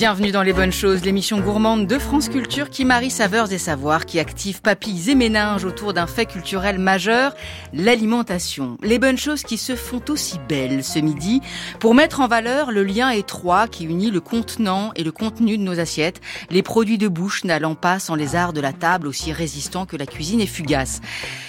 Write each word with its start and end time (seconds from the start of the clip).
Bienvenue 0.00 0.32
dans 0.32 0.42
Les 0.42 0.54
Bonnes 0.54 0.72
Choses, 0.72 1.04
l'émission 1.04 1.40
gourmande 1.40 1.86
de 1.86 1.98
France 1.98 2.30
Culture 2.30 2.70
qui 2.70 2.86
marie 2.86 3.10
saveurs 3.10 3.52
et 3.52 3.58
savoirs, 3.58 4.06
qui 4.06 4.18
active 4.18 4.62
papilles 4.62 5.10
et 5.10 5.14
méninges 5.14 5.66
autour 5.66 5.92
d'un 5.92 6.06
fait 6.06 6.24
culturel 6.24 6.78
majeur, 6.78 7.34
l'alimentation. 7.74 8.78
Les 8.82 8.98
bonnes 8.98 9.18
choses 9.18 9.42
qui 9.42 9.58
se 9.58 9.76
font 9.76 10.00
aussi 10.08 10.38
belles 10.48 10.82
ce 10.82 11.00
midi 11.00 11.42
pour 11.80 11.94
mettre 11.94 12.20
en 12.20 12.28
valeur 12.28 12.70
le 12.70 12.82
lien 12.82 13.10
étroit 13.10 13.68
qui 13.68 13.84
unit 13.84 14.10
le 14.10 14.22
contenant 14.22 14.90
et 14.96 15.04
le 15.04 15.12
contenu 15.12 15.58
de 15.58 15.62
nos 15.62 15.78
assiettes, 15.78 16.22
les 16.48 16.62
produits 16.62 16.96
de 16.96 17.08
bouche 17.08 17.44
n'allant 17.44 17.74
pas 17.74 17.98
sans 17.98 18.14
les 18.14 18.34
arts 18.34 18.54
de 18.54 18.62
la 18.62 18.72
table 18.72 19.06
aussi 19.06 19.34
résistants 19.34 19.84
que 19.84 19.98
la 19.98 20.06
cuisine 20.06 20.40
est 20.40 20.46
fugace. 20.46 21.02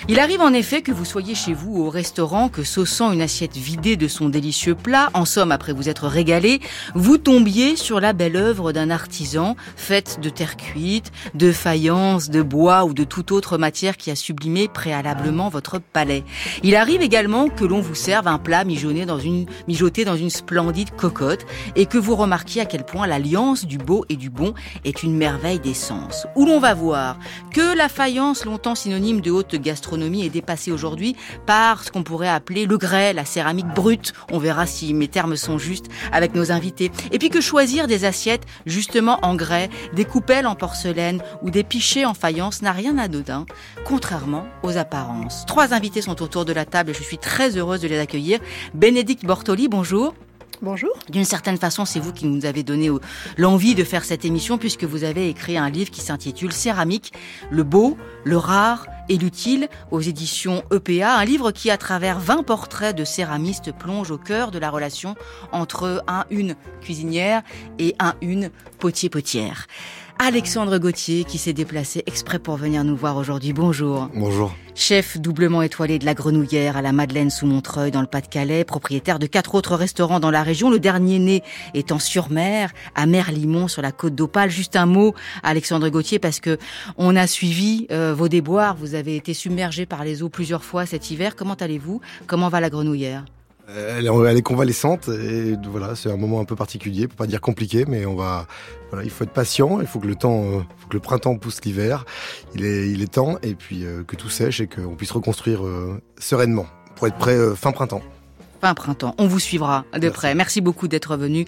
Il 0.09 0.19
arrive 0.19 0.41
en 0.41 0.51
effet 0.51 0.81
que 0.81 0.91
vous 0.91 1.05
soyez 1.05 1.35
chez 1.35 1.53
vous 1.53 1.81
au 1.81 1.89
restaurant, 1.89 2.49
que 2.49 2.63
saussant 2.63 3.13
une 3.13 3.21
assiette 3.21 3.55
vidée 3.55 3.95
de 3.95 4.09
son 4.09 4.27
délicieux 4.27 4.75
plat, 4.75 5.09
en 5.13 5.23
somme 5.23 5.53
après 5.53 5.71
vous 5.71 5.87
être 5.87 6.07
régalé, 6.07 6.59
vous 6.95 7.17
tombiez 7.17 7.77
sur 7.77 8.01
la 8.01 8.11
belle 8.11 8.40
d'un 8.41 8.89
artisan 8.89 9.55
faite 9.75 10.19
de 10.21 10.29
terre 10.29 10.57
cuite, 10.57 11.11
de 11.35 11.51
faïence, 11.51 12.29
de 12.29 12.41
bois 12.41 12.85
ou 12.85 12.93
de 12.93 13.03
toute 13.03 13.31
autre 13.31 13.57
matière 13.57 13.97
qui 13.97 14.09
a 14.09 14.15
sublimé 14.15 14.67
préalablement 14.67 15.49
votre 15.49 15.79
palais. 15.79 16.23
Il 16.63 16.75
arrive 16.75 17.01
également 17.01 17.49
que 17.49 17.63
l'on 17.63 17.81
vous 17.81 17.95
serve 17.95 18.27
un 18.27 18.39
plat 18.39 18.63
mijoté 18.63 19.05
dans 19.05 19.19
une, 19.19 19.45
mijoté 19.67 20.05
dans 20.05 20.15
une 20.15 20.31
splendide 20.31 20.89
cocotte 20.95 21.45
et 21.75 21.85
que 21.85 21.99
vous 21.99 22.15
remarquiez 22.15 22.61
à 22.61 22.65
quel 22.65 22.83
point 22.83 23.05
l'alliance 23.05 23.65
du 23.65 23.77
beau 23.77 24.05
et 24.09 24.15
du 24.15 24.29
bon 24.29 24.53
est 24.85 25.03
une 25.03 25.15
merveille 25.15 25.59
d'essence. 25.59 26.25
Où 26.35 26.45
l'on 26.45 26.59
va 26.59 26.73
voir 26.73 27.17
que 27.53 27.77
la 27.77 27.89
faïence, 27.89 28.45
longtemps 28.45 28.75
synonyme 28.75 29.21
de 29.21 29.29
haute 29.29 29.55
gastronomie, 29.55 30.25
est 30.25 30.29
dépassée 30.29 30.71
aujourd'hui 30.71 31.15
par 31.45 31.83
ce 31.83 31.91
qu'on 31.91 32.03
pourrait 32.03 32.27
appeler 32.27 32.65
le 32.65 32.77
grès, 32.77 33.13
la 33.13 33.25
céramique 33.25 33.67
brute. 33.67 34.13
On 34.31 34.39
verra 34.39 34.65
si 34.65 34.93
mes 34.93 35.07
termes 35.07 35.35
sont 35.35 35.59
justes 35.59 35.87
avec 36.11 36.33
nos 36.33 36.51
invités. 36.51 36.91
Et 37.11 37.19
puis 37.19 37.29
que 37.29 37.41
choisir 37.41 37.87
des 37.87 38.05
assiettes 38.05 38.30
justement 38.65 39.19
en 39.21 39.35
grès, 39.35 39.69
des 39.93 40.05
coupelles 40.05 40.47
en 40.47 40.55
porcelaine 40.55 41.21
ou 41.41 41.49
des 41.49 41.63
pichets 41.63 42.05
en 42.05 42.13
faïence 42.13 42.61
n'a 42.61 42.71
rien 42.71 42.93
d'anodin, 42.93 43.45
contrairement 43.85 44.45
aux 44.63 44.77
apparences. 44.77 45.45
Trois 45.45 45.73
invités 45.73 46.01
sont 46.01 46.21
autour 46.21 46.45
de 46.45 46.53
la 46.53 46.65
table 46.65 46.91
et 46.91 46.93
je 46.93 47.03
suis 47.03 47.17
très 47.17 47.57
heureuse 47.57 47.81
de 47.81 47.87
les 47.87 47.99
accueillir. 47.99 48.39
Bénédicte 48.73 49.25
Bortoli, 49.25 49.67
bonjour. 49.67 50.13
Bonjour. 50.61 50.91
D'une 51.09 51.25
certaine 51.25 51.57
façon, 51.57 51.85
c'est 51.85 51.99
vous 51.99 52.13
qui 52.13 52.27
nous 52.27 52.45
avez 52.45 52.61
donné 52.61 52.91
l'envie 53.37 53.73
de 53.73 53.83
faire 53.83 54.03
cette 54.03 54.25
émission 54.25 54.59
puisque 54.59 54.83
vous 54.83 55.03
avez 55.03 55.27
écrit 55.27 55.57
un 55.57 55.71
livre 55.71 55.89
qui 55.89 56.01
s'intitule 56.01 56.51
Céramique, 56.51 57.13
le 57.49 57.63
beau, 57.63 57.97
le 58.25 58.37
rare 58.37 58.85
et 59.11 59.17
l'utile 59.17 59.67
aux 59.91 59.99
éditions 59.99 60.63
EPA, 60.71 61.17
un 61.17 61.25
livre 61.25 61.51
qui, 61.51 61.69
à 61.69 61.77
travers 61.77 62.17
20 62.17 62.43
portraits 62.43 62.95
de 62.95 63.03
céramistes, 63.03 63.73
plonge 63.77 64.09
au 64.09 64.17
cœur 64.17 64.51
de 64.51 64.57
la 64.57 64.69
relation 64.69 65.15
entre 65.51 66.01
un, 66.07 66.23
une 66.29 66.55
cuisinière 66.79 67.41
et 67.77 67.93
un, 67.99 68.13
une 68.21 68.51
potier-potière. 68.79 69.67
Alexandre 70.23 70.77
Gauthier 70.77 71.23
qui 71.23 71.39
s'est 71.39 71.51
déplacé 71.51 72.03
exprès 72.05 72.37
pour 72.37 72.55
venir 72.55 72.83
nous 72.83 72.95
voir 72.95 73.17
aujourd'hui. 73.17 73.53
Bonjour. 73.53 74.07
Bonjour. 74.13 74.53
Chef 74.75 75.19
doublement 75.19 75.63
étoilé 75.63 75.97
de 75.97 76.05
la 76.05 76.13
Grenouillère 76.13 76.77
à 76.77 76.83
la 76.83 76.91
Madeleine 76.91 77.31
sous 77.31 77.47
Montreuil 77.47 77.89
dans 77.89 78.01
le 78.01 78.07
Pas-de-Calais, 78.07 78.63
propriétaire 78.63 79.17
de 79.17 79.25
quatre 79.25 79.55
autres 79.55 79.75
restaurants 79.75 80.19
dans 80.19 80.29
la 80.29 80.43
région, 80.43 80.69
le 80.69 80.77
dernier 80.77 81.17
né 81.17 81.41
étant 81.73 81.97
sur 81.97 82.29
mer, 82.29 82.71
à 82.93 83.07
Merlimont 83.07 83.67
sur 83.67 83.81
la 83.81 83.91
côte 83.91 84.13
d'Opale. 84.13 84.51
Juste 84.51 84.75
un 84.75 84.85
mot, 84.85 85.15
Alexandre 85.41 85.89
Gauthier, 85.89 86.19
parce 86.19 86.39
que 86.39 86.59
on 86.97 87.15
a 87.15 87.25
suivi 87.25 87.87
euh, 87.89 88.13
vos 88.13 88.27
déboires. 88.27 88.75
Vous 88.75 88.93
avez 88.93 89.15
été 89.15 89.33
submergé 89.33 89.87
par 89.87 90.03
les 90.03 90.21
eaux 90.21 90.29
plusieurs 90.29 90.63
fois 90.63 90.85
cet 90.85 91.09
hiver. 91.09 91.35
Comment 91.35 91.55
allez-vous? 91.55 91.99
Comment 92.27 92.49
va 92.49 92.59
la 92.59 92.69
Grenouillère? 92.69 93.25
Elle 93.75 94.05
est, 94.05 94.09
elle 94.09 94.37
est, 94.37 94.41
convalescente 94.41 95.07
et 95.09 95.55
voilà, 95.69 95.95
c'est 95.95 96.11
un 96.11 96.17
moment 96.17 96.39
un 96.39 96.45
peu 96.45 96.55
particulier, 96.55 97.07
pour 97.07 97.17
pas 97.17 97.27
dire 97.27 97.41
compliqué, 97.41 97.85
mais 97.87 98.05
on 98.05 98.15
va, 98.15 98.47
voilà, 98.89 99.03
il 99.03 99.09
faut 99.09 99.23
être 99.23 99.31
patient, 99.31 99.79
il 99.81 99.87
faut 99.87 99.99
que 99.99 100.07
le 100.07 100.15
temps, 100.15 100.43
euh, 100.43 100.59
que 100.89 100.93
le 100.93 100.99
printemps 100.99 101.37
pousse 101.37 101.63
l'hiver, 101.63 102.05
il 102.55 102.65
est, 102.65 102.89
il 102.89 103.01
est 103.01 103.13
temps, 103.13 103.37
et 103.43 103.55
puis 103.55 103.85
euh, 103.85 104.03
que 104.03 104.15
tout 104.15 104.29
sèche 104.29 104.61
et 104.61 104.67
qu'on 104.67 104.95
puisse 104.95 105.11
reconstruire 105.11 105.65
euh, 105.65 106.01
sereinement 106.17 106.65
pour 106.95 107.07
être 107.07 107.17
prêt 107.17 107.37
fin 107.55 107.71
printemps 107.71 108.01
fin 108.61 108.75
printemps. 108.75 109.15
On 109.17 109.25
vous 109.25 109.39
suivra 109.39 109.85
de 109.97 110.09
près. 110.09 110.35
Merci 110.35 110.61
beaucoup 110.61 110.87
d'être 110.87 111.17
venu 111.17 111.47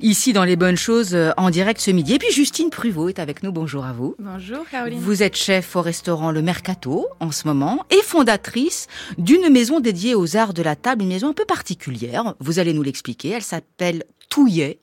ici 0.00 0.32
dans 0.32 0.44
Les 0.44 0.54
Bonnes 0.54 0.76
Choses 0.76 1.12
euh, 1.12 1.32
en 1.36 1.50
direct 1.50 1.80
ce 1.80 1.90
midi. 1.90 2.14
Et 2.14 2.18
puis 2.18 2.30
Justine 2.32 2.70
Pruvot 2.70 3.08
est 3.08 3.18
avec 3.18 3.42
nous. 3.42 3.50
Bonjour 3.50 3.84
à 3.84 3.92
vous. 3.92 4.14
Bonjour 4.20 4.64
Caroline. 4.70 5.00
Vous 5.00 5.24
êtes 5.24 5.36
chef 5.36 5.74
au 5.74 5.82
restaurant 5.82 6.30
Le 6.30 6.40
Mercato 6.40 7.08
en 7.18 7.32
ce 7.32 7.48
moment 7.48 7.84
et 7.90 8.00
fondatrice 8.04 8.86
d'une 9.18 9.48
maison 9.48 9.80
dédiée 9.80 10.14
aux 10.14 10.36
arts 10.36 10.54
de 10.54 10.62
la 10.62 10.76
table, 10.76 11.02
une 11.02 11.08
maison 11.08 11.30
un 11.30 11.32
peu 11.32 11.44
particulière. 11.44 12.34
Vous 12.38 12.60
allez 12.60 12.72
nous 12.72 12.82
l'expliquer. 12.82 13.30
Elle 13.30 13.42
s'appelle 13.42 14.04
Touillet. 14.28 14.78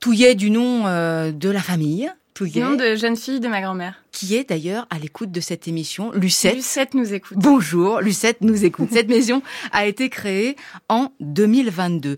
Touillet 0.00 0.34
du 0.34 0.50
nom 0.50 0.86
euh, 0.86 1.32
de 1.32 1.48
la 1.48 1.60
famille. 1.60 2.12
Touillet. 2.40 2.62
Nom 2.62 2.74
de 2.74 2.96
jeune 2.96 3.18
fille 3.18 3.38
de 3.38 3.48
ma 3.48 3.60
grand-mère. 3.60 4.02
Qui 4.12 4.34
est 4.34 4.48
d'ailleurs 4.48 4.86
à 4.88 4.98
l'écoute 4.98 5.30
de 5.30 5.42
cette 5.42 5.68
émission. 5.68 6.10
Lucette. 6.12 6.54
Lucette 6.54 6.94
nous 6.94 7.12
écoute. 7.12 7.36
Bonjour, 7.36 8.00
Lucette 8.00 8.40
nous 8.40 8.64
écoute. 8.64 8.88
cette 8.90 9.10
maison 9.10 9.42
a 9.72 9.84
été 9.84 10.08
créée 10.08 10.56
en 10.88 11.12
2022. 11.20 12.16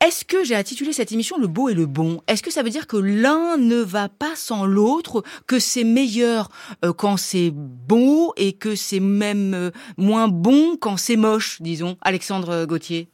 Est-ce 0.00 0.24
que 0.24 0.44
j'ai 0.44 0.54
intitulé 0.54 0.92
cette 0.92 1.10
émission 1.10 1.38
Le 1.38 1.48
beau 1.48 1.68
et 1.68 1.74
le 1.74 1.86
bon? 1.86 2.22
Est-ce 2.28 2.40
que 2.40 2.52
ça 2.52 2.62
veut 2.62 2.70
dire 2.70 2.86
que 2.86 2.96
l'un 2.96 3.56
ne 3.56 3.78
va 3.78 4.08
pas 4.08 4.36
sans 4.36 4.64
l'autre, 4.64 5.24
que 5.48 5.58
c'est 5.58 5.82
meilleur 5.82 6.48
euh, 6.84 6.92
quand 6.92 7.16
c'est 7.16 7.50
beau 7.52 8.32
et 8.36 8.52
que 8.52 8.76
c'est 8.76 9.00
même 9.00 9.54
euh, 9.54 9.70
moins 9.96 10.28
bon 10.28 10.76
quand 10.76 10.96
c'est 10.96 11.16
moche, 11.16 11.60
disons? 11.60 11.96
Alexandre 12.00 12.64
Gauthier 12.64 13.08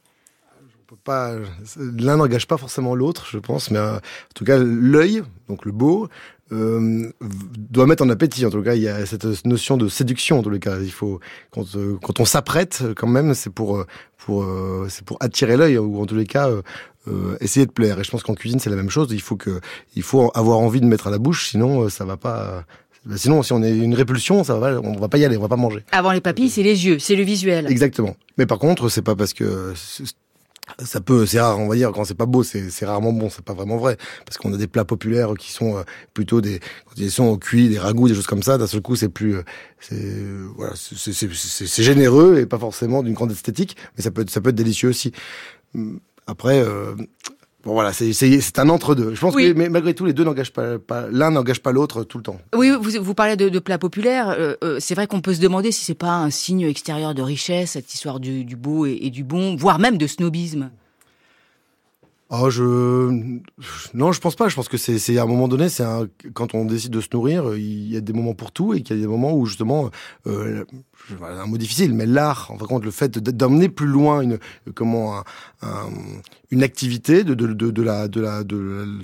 pas, 0.95 1.35
l'un 1.77 2.17
n'engage 2.17 2.47
pas 2.47 2.57
forcément 2.57 2.95
l'autre, 2.95 3.27
je 3.29 3.37
pense, 3.37 3.71
mais 3.71 3.79
euh, 3.79 3.97
en 3.97 4.33
tout 4.35 4.45
cas, 4.45 4.57
l'œil, 4.57 5.23
donc 5.47 5.65
le 5.65 5.71
beau, 5.71 6.07
euh, 6.51 7.11
doit 7.21 7.85
mettre 7.85 8.03
en 8.03 8.09
appétit. 8.09 8.45
En 8.45 8.49
tout 8.49 8.63
cas, 8.63 8.75
il 8.75 8.81
y 8.81 8.87
a 8.87 9.05
cette 9.05 9.45
notion 9.45 9.77
de 9.77 9.87
séduction. 9.87 10.39
En 10.39 10.43
tous 10.43 10.49
les 10.49 10.59
cas, 10.59 10.79
il 10.79 10.91
faut 10.91 11.19
quand, 11.51 11.75
euh, 11.75 11.97
quand 12.01 12.19
on 12.19 12.25
s'apprête, 12.25 12.83
quand 12.95 13.07
même, 13.07 13.33
c'est 13.33 13.51
pour 13.51 13.85
pour 14.17 14.45
c'est 14.89 15.05
pour 15.05 15.17
attirer 15.21 15.57
l'œil 15.57 15.77
ou 15.77 16.01
en 16.01 16.05
tous 16.05 16.15
les 16.15 16.25
cas 16.25 16.49
essayer 17.39 17.65
de 17.65 17.71
plaire. 17.71 17.99
Et 17.99 18.03
je 18.03 18.11
pense 18.11 18.23
qu'en 18.23 18.33
cuisine, 18.33 18.59
c'est 18.59 18.69
la 18.69 18.75
même 18.75 18.89
chose. 18.89 19.09
Il 19.11 19.21
faut 19.21 19.37
que 19.37 19.61
il 19.95 20.03
faut 20.03 20.31
avoir 20.33 20.57
envie 20.57 20.81
de 20.81 20.85
mettre 20.85 21.07
à 21.07 21.11
la 21.11 21.19
bouche, 21.19 21.49
sinon 21.49 21.87
ça 21.89 22.03
va 22.03 22.17
pas. 22.17 22.65
Sinon, 23.15 23.43
si 23.43 23.53
on 23.53 23.63
est 23.63 23.77
une 23.77 23.93
répulsion, 23.93 24.43
ça 24.43 24.57
va, 24.57 24.81
on 24.81 24.99
va 24.99 25.07
pas 25.07 25.17
y 25.17 25.25
aller, 25.25 25.37
on 25.37 25.41
va 25.41 25.47
pas 25.47 25.55
manger. 25.55 25.83
Avant 25.91 26.11
les 26.11 26.19
papilles, 26.19 26.49
c'est 26.49 26.63
les 26.63 26.85
yeux, 26.85 26.99
c'est 26.99 27.15
le 27.15 27.23
visuel. 27.23 27.67
Exactement. 27.69 28.15
Mais 28.37 28.45
par 28.45 28.59
contre, 28.59 28.89
c'est 28.89 29.01
pas 29.01 29.15
parce 29.15 29.33
que 29.33 29.73
ça 30.83 31.01
peut, 31.01 31.25
c'est 31.25 31.39
rare, 31.39 31.59
on 31.59 31.67
va 31.67 31.75
dire, 31.75 31.91
quand 31.91 32.05
c'est 32.05 32.15
pas 32.15 32.25
beau, 32.25 32.43
c'est 32.43 32.85
rarement 32.85 33.13
bon, 33.13 33.29
c'est 33.29 33.43
pas 33.43 33.53
vraiment 33.53 33.77
vrai. 33.77 33.97
Parce 34.25 34.37
qu'on 34.37 34.53
a 34.53 34.57
des 34.57 34.67
plats 34.67 34.85
populaires 34.85 35.33
qui 35.37 35.51
sont 35.51 35.77
euh, 35.77 35.83
plutôt 36.13 36.41
des, 36.41 36.59
quand 36.59 36.95
ils 36.97 37.11
sont 37.11 37.25
au 37.25 37.37
cuit, 37.37 37.69
des 37.69 37.79
ragoûts, 37.79 38.07
des 38.07 38.15
choses 38.15 38.27
comme 38.27 38.43
ça, 38.43 38.57
d'un 38.57 38.67
seul 38.67 38.81
coup, 38.81 38.95
c'est 38.95 39.09
plus, 39.09 39.37
euh, 39.37 39.43
c'est, 39.79 39.95
voilà, 40.55 40.73
c'est 40.75 41.83
généreux 41.83 42.39
et 42.39 42.45
pas 42.45 42.59
forcément 42.59 43.03
d'une 43.03 43.13
grande 43.13 43.31
esthétique, 43.31 43.77
mais 43.97 44.03
ça 44.03 44.11
peut 44.11 44.21
être, 44.21 44.29
ça 44.29 44.41
peut 44.41 44.49
être 44.49 44.55
délicieux 44.55 44.89
aussi. 44.89 45.11
Hum, 45.75 45.99
après, 46.27 46.61
euh, 46.61 46.95
Bon 47.65 47.73
voilà, 47.73 47.91
c'est 47.91 48.59
un 48.59 48.69
entre-deux. 48.69 49.15
Je 49.15 49.19
pense 49.19 49.35
que 49.35 49.53
mais 49.53 49.67
malgré 49.67 49.93
tout, 49.93 50.05
les 50.05 50.13
deux 50.13 50.23
n'engagent 50.23 50.53
pas, 50.53 50.79
pas 50.79 51.07
l'un 51.11 51.31
n'engage 51.31 51.59
pas 51.59 51.73
l'autre 51.73 52.03
tout 52.03 52.17
le 52.17 52.23
temps. 52.23 52.39
Oui, 52.55 52.71
vous, 52.79 53.03
vous 53.03 53.13
parlez 53.13 53.35
de, 53.35 53.49
de 53.49 53.59
plats 53.59 53.77
populaires. 53.77 54.29
Euh, 54.29 54.55
euh, 54.63 54.77
c'est 54.79 54.95
vrai 54.95 55.07
qu'on 55.07 55.19
peut 55.19 55.33
se 55.33 55.41
demander 55.41 55.73
si 55.73 55.83
c'est 55.83 55.93
pas 55.93 56.15
un 56.15 56.29
signe 56.29 56.61
extérieur 56.61 57.13
de 57.13 57.21
richesse, 57.21 57.71
cette 57.71 57.93
histoire 57.93 58.21
du, 58.21 58.45
du 58.45 58.55
beau 58.55 58.85
et, 58.85 58.97
et, 59.01 59.09
du 59.09 59.25
bon, 59.25 59.57
voire 59.57 59.77
même 59.77 59.97
de 59.97 60.07
snobisme. 60.07 60.69
Oh, 62.31 62.51
je 62.51 62.61
non, 63.95 64.11
je 64.11 64.19
pense 64.19 64.35
pas. 64.35 64.49
Je 64.49 64.55
pense 64.55 64.69
que 64.69 64.77
c'est 64.77 65.17
à 65.17 65.23
un 65.23 65.25
moment 65.25 65.47
donné, 65.47 65.67
c'est 65.67 65.83
quand 66.33 66.53
on 66.53 66.65
décide 66.65 66.91
de 66.91 67.01
se 67.01 67.07
nourrir, 67.11 67.55
il 67.55 67.91
y 67.91 67.97
a 67.97 68.01
des 68.01 68.13
moments 68.13 68.35
pour 68.35 68.51
tout 68.51 68.75
et 68.75 68.83
qu'il 68.83 68.95
y 68.95 68.99
a 68.99 69.01
des 69.01 69.07
moments 69.07 69.33
où 69.33 69.47
justement, 69.47 69.89
euh, 70.27 70.63
un 71.21 71.47
mot 71.47 71.57
difficile, 71.57 71.95
mais 71.95 72.05
l'art, 72.05 72.51
en 72.51 72.57
fin 72.57 72.65
de 72.65 72.69
compte, 72.69 72.85
le 72.85 72.91
fait 72.91 73.17
d'emmener 73.17 73.67
plus 73.67 73.87
loin 73.87 74.21
une 74.21 74.37
comment 74.75 75.23
une 76.51 76.61
activité, 76.61 77.23
de, 77.23 77.33
de, 77.33 77.47
de, 77.47 77.71
de 77.71 77.81
la 77.81 78.07
de 78.07 78.21
la 78.21 78.43
de 78.43 78.99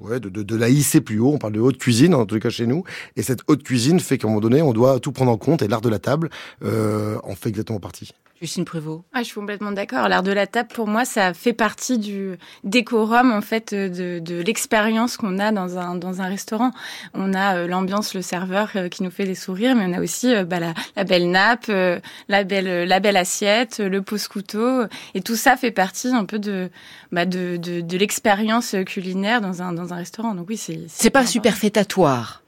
ouais, 0.00 0.20
de, 0.20 0.28
de, 0.28 0.42
de, 0.42 0.56
la 0.56 0.68
hisser 0.68 1.00
plus 1.00 1.18
haut. 1.18 1.32
On 1.32 1.38
parle 1.38 1.54
de 1.54 1.60
haute 1.60 1.78
cuisine, 1.78 2.14
en 2.14 2.26
tout 2.26 2.38
cas 2.38 2.50
chez 2.50 2.66
nous. 2.66 2.84
Et 3.16 3.22
cette 3.22 3.40
haute 3.46 3.62
cuisine 3.62 4.00
fait 4.00 4.18
qu'à 4.18 4.26
un 4.26 4.30
moment 4.30 4.40
donné, 4.40 4.60
on 4.60 4.74
doit 4.74 5.00
tout 5.00 5.12
prendre 5.12 5.30
en 5.30 5.38
compte. 5.38 5.62
Et 5.62 5.68
l'art 5.68 5.80
de 5.80 5.88
la 5.88 5.98
table 5.98 6.28
euh, 6.62 7.18
en 7.24 7.34
fait 7.34 7.48
exactement 7.48 7.80
partie. 7.80 8.12
Justine 8.40 8.64
Prévost. 8.64 9.02
Ah, 9.12 9.18
je 9.18 9.24
suis 9.24 9.34
complètement 9.34 9.70
d'accord. 9.70 10.08
L'art 10.08 10.22
de 10.22 10.32
la 10.32 10.46
table, 10.46 10.70
pour 10.72 10.86
moi, 10.86 11.04
ça 11.04 11.34
fait 11.34 11.52
partie 11.52 11.98
du 11.98 12.38
décorum, 12.64 13.32
en 13.32 13.42
fait, 13.42 13.74
de, 13.74 14.18
de 14.18 14.42
l'expérience 14.42 15.18
qu'on 15.18 15.38
a 15.38 15.52
dans 15.52 15.78
un, 15.78 15.94
dans 15.94 16.22
un 16.22 16.26
restaurant. 16.26 16.70
On 17.12 17.34
a 17.34 17.56
euh, 17.56 17.66
l'ambiance, 17.66 18.14
le 18.14 18.22
serveur 18.22 18.70
euh, 18.76 18.88
qui 18.88 19.02
nous 19.02 19.10
fait 19.10 19.24
des 19.24 19.34
sourires, 19.34 19.76
mais 19.76 19.84
on 19.86 19.92
a 19.92 20.00
aussi 20.00 20.34
euh, 20.34 20.44
bah, 20.44 20.58
la, 20.58 20.72
la, 20.96 21.04
belle 21.04 21.30
nappe, 21.30 21.66
la, 21.66 22.44
belle, 22.44 22.88
la 22.88 23.00
belle 23.00 23.18
assiette, 23.18 23.78
le 23.78 24.00
pose-couteau. 24.00 24.84
Et 25.14 25.20
tout 25.20 25.36
ça 25.36 25.58
fait 25.58 25.70
partie 25.70 26.08
un 26.08 26.24
peu 26.24 26.38
de, 26.38 26.70
bah, 27.12 27.26
de, 27.26 27.58
de, 27.58 27.82
de 27.82 27.98
l'expérience 27.98 28.74
culinaire 28.86 29.42
dans 29.42 29.60
un, 29.60 29.74
dans 29.74 29.92
un 29.92 29.96
restaurant. 29.96 30.34
Donc 30.34 30.48
oui, 30.48 30.56
c'est... 30.56 30.80
C'est 30.88 31.10
pas 31.10 31.26
superfétatoire 31.26 32.39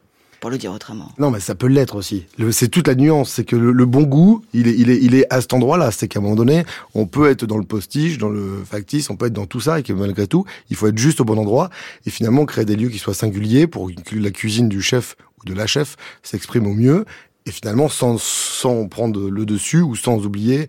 pour 0.43 0.51
le 0.51 0.59
dire 0.59 0.73
autrement. 0.73 1.13
Non, 1.19 1.31
mais 1.31 1.39
ça 1.39 1.55
peut 1.55 1.69
l'être 1.69 1.95
aussi. 1.95 2.27
C'est 2.51 2.69
toute 2.69 2.89
la 2.89 2.97
nuance, 2.97 3.31
c'est 3.31 3.45
que 3.45 3.55
le, 3.55 3.87
bon 3.87 4.03
goût, 4.03 4.43
il 4.53 4.67
est, 4.67 4.75
il 4.77 4.91
est, 4.91 4.99
il 5.01 5.15
est 5.15 5.33
à 5.33 5.41
cet 5.41 5.55
endroit-là. 5.55 5.93
C'est 5.93 6.09
qu'à 6.09 6.19
un 6.19 6.23
moment 6.23 6.35
donné, 6.35 6.65
on 6.95 7.07
peut 7.07 7.31
être 7.31 7.47
dans 7.47 7.59
le 7.59 7.65
postiche, 7.65 8.19
dans 8.19 8.29
le 8.29 8.65
factice, 8.65 9.09
on 9.09 9.15
peut 9.15 9.27
être 9.27 9.33
dans 9.33 9.47
tout 9.47 9.61
ça, 9.61 9.79
et 9.79 9.85
que 9.85 9.93
malgré 9.93 10.27
tout, 10.27 10.45
il 10.69 10.75
faut 10.75 10.89
être 10.89 10.99
juste 10.99 11.21
au 11.21 11.25
bon 11.25 11.39
endroit 11.39 11.71
et 12.07 12.11
finalement 12.11 12.45
créer 12.45 12.65
des 12.65 12.75
lieux 12.75 12.89
qui 12.89 12.99
soient 12.99 13.15
singuliers 13.15 13.69
pour 13.69 13.89
que 14.05 14.17
la 14.17 14.33
cuisine 14.33 14.69
du 14.69 14.83
chef 14.83 15.15
ou 15.41 15.45
de 15.49 15.55
la 15.55 15.69
chef 15.69 15.95
s'exprime 16.25 16.67
au 16.67 16.75
mieux 16.75 17.05
et 17.47 17.53
finalement 17.53 17.89
sans, 17.89 18.21
sans 18.21 18.89
prendre 18.89 19.31
le 19.31 19.47
dessus 19.47 19.81
ou 19.81 19.95
sans 19.95 20.27
oublier 20.27 20.67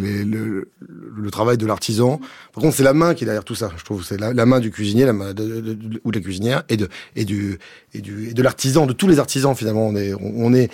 le, 0.00 1.30
travail 1.30 1.56
de 1.56 1.66
l'artisan. 1.66 2.20
Par 2.52 2.62
contre, 2.62 2.76
c'est 2.76 2.82
la 2.82 2.92
main 2.92 3.14
qui 3.14 3.24
est 3.24 3.26
derrière 3.26 3.44
tout 3.44 3.54
ça. 3.54 3.70
Je 3.76 3.84
trouve 3.84 4.04
c'est 4.04 4.20
la, 4.20 4.46
main 4.46 4.60
du 4.60 4.70
cuisinier, 4.70 5.08
ou 5.08 6.10
de 6.10 6.18
la 6.18 6.20
cuisinière 6.20 6.62
et 6.68 6.76
de 6.76 6.88
et 7.16 7.24
du 7.24 7.58
et 7.94 8.00
du 8.00 8.28
et 8.28 8.34
de 8.34 8.42
l'artisan, 8.42 8.86
de 8.86 8.92
tous 8.92 9.08
les 9.08 9.18
artisans 9.18 9.54
finalement. 9.54 9.86
On 9.86 9.96
est 9.96 10.14
on, 10.14 10.52
est 10.54 10.70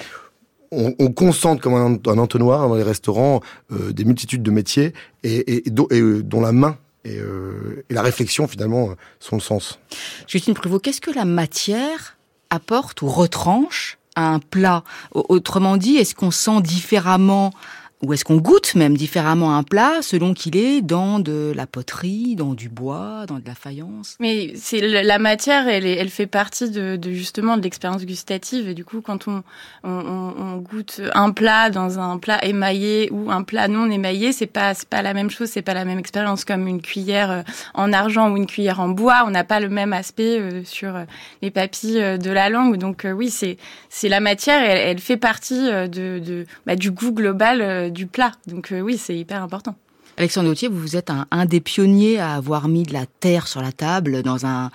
on, 0.71 0.95
on, 0.99 1.13
concentre 1.13 1.63
comme 1.63 1.75
un, 1.75 2.11
un, 2.11 2.19
entonnoir 2.19 2.69
dans 2.69 2.75
les 2.75 2.83
restaurants 2.83 3.41
euh, 3.73 3.93
des 3.93 4.05
multitudes 4.05 4.43
de 4.43 4.51
métiers 4.51 4.93
et, 5.23 5.37
et, 5.37 5.69
et, 5.69 6.01
euh, 6.01 6.23
dont 6.23 6.41
la 6.41 6.53
main 6.53 6.77
et, 7.05 7.19
euh, 7.19 7.85
et, 7.89 7.95
la 7.95 8.03
réflexion 8.03 8.49
finalement 8.49 8.91
sont 9.21 9.37
le 9.37 9.43
sens. 9.43 9.79
Justine 10.27 10.55
Prévost, 10.55 10.85
qu'est-ce 10.85 11.01
que 11.01 11.11
la 11.11 11.25
matière 11.25 12.19
apporte 12.51 13.03
ou 13.03 13.09
retranche 13.09 13.99
à 14.15 14.29
un 14.29 14.41
plat? 14.41 14.85
Autrement 15.13 15.77
dit, 15.77 15.97
est-ce 15.97 16.15
qu'on 16.15 16.31
sent 16.31 16.61
différemment 16.61 17.53
ou 18.01 18.13
est-ce 18.13 18.25
qu'on 18.25 18.37
goûte 18.37 18.77
même 18.77 18.97
différemment 18.97 19.57
un 19.57 19.65
plat 19.65 20.03
selon 20.03 20.33
qu'il 20.33 20.57
est 20.57 20.83
dans 20.83 21.19
de 21.19 21.53
la 21.55 21.67
poterie, 21.67 22.37
dans 22.37 22.55
du 22.55 22.69
bois, 22.69 23.25
dans 23.27 23.41
de 23.41 23.47
la 23.47 23.57
faïence? 23.57 24.17
Mais 24.21 24.53
c'est 24.55 24.81
la 24.81 25.19
matière, 25.19 25.67
elle, 25.67 25.85
elle 25.85 26.09
fait 26.09 26.29
partie 26.29 26.71
de, 26.71 26.95
de 26.95 27.11
justement 27.11 27.57
de 27.57 27.63
l'expérience 27.63 28.05
gustative. 28.05 28.69
Et 28.69 28.75
du 28.75 28.85
coup 28.85 29.01
quand 29.01 29.27
on, 29.27 29.43
on, 29.83 29.91
on, 29.91 30.57
goûte 30.59 31.01
un 31.15 31.33
plat 31.33 31.71
dans 31.71 31.99
un 31.99 32.19
plat 32.19 32.45
émaillé 32.45 33.11
ou 33.11 33.33
un 33.33 33.43
plat 33.43 33.67
non 33.67 33.91
émaillé, 33.91 34.31
c'est 34.31 34.47
pas 34.47 34.75
c'est 34.75 34.89
pas 34.89 35.03
la 35.03 35.13
même 35.13 35.31
chose, 35.31 35.49
c'est 35.49 35.63
pas 35.63 35.75
la 35.75 35.85
même 35.85 35.99
expérience 35.99 36.45
comme 36.45 36.69
une 36.69 36.81
cuillère 36.81 37.31
euh, 37.33 37.43
en 37.75 37.93
argent 37.93 38.31
ou 38.31 38.37
une 38.37 38.47
cuillère 38.47 38.79
en 38.79 38.91
bois, 38.91 39.25
on 39.27 39.31
n'a 39.31 39.45
pas 39.45 39.59
le 39.59 39.69
même 39.69 39.93
aspect 39.93 40.39
euh, 40.39 40.63
sur 40.65 40.95
euh, 40.95 41.05
les 41.43 41.51
papilles 41.51 42.19
de 42.19 42.31
la 42.31 42.49
langue. 42.49 42.77
Donc 42.77 43.07
oui, 43.13 43.31
c'est 43.31 43.57
c'est 43.89 44.09
la 44.09 44.21
matière, 44.21 44.63
elle, 44.63 44.79
elle 44.79 44.99
fait 45.01 45.17
partie 45.17 45.69
de, 45.69 46.21
de 46.21 46.47
bah, 46.65 46.77
du 46.77 46.93
goût 46.93 47.13
global 47.13 47.88
du 47.91 48.07
plat. 48.07 48.33
Donc 48.47 48.73
euh, 48.73 48.81
oui, 48.81 48.99
c'est 48.99 49.17
hyper 49.17 49.43
important. 49.43 49.77
Alexandre 50.17 50.49
Gauthier, 50.49 50.69
vous 50.69 50.97
êtes 50.97 51.11
un, 51.11 51.47
des 51.47 51.61
pionniers 51.61 52.19
à 52.19 52.35
avoir 52.35 52.67
mis 52.67 52.83
de 52.83 52.93
la 52.93 53.07
terre 53.07 53.47
sur 53.47 53.63
la 53.63 53.71
table 53.71 54.23
dans 54.23 54.47
un, 54.47 54.71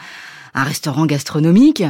restaurant 0.56 1.06
gastronomique. 1.06 1.83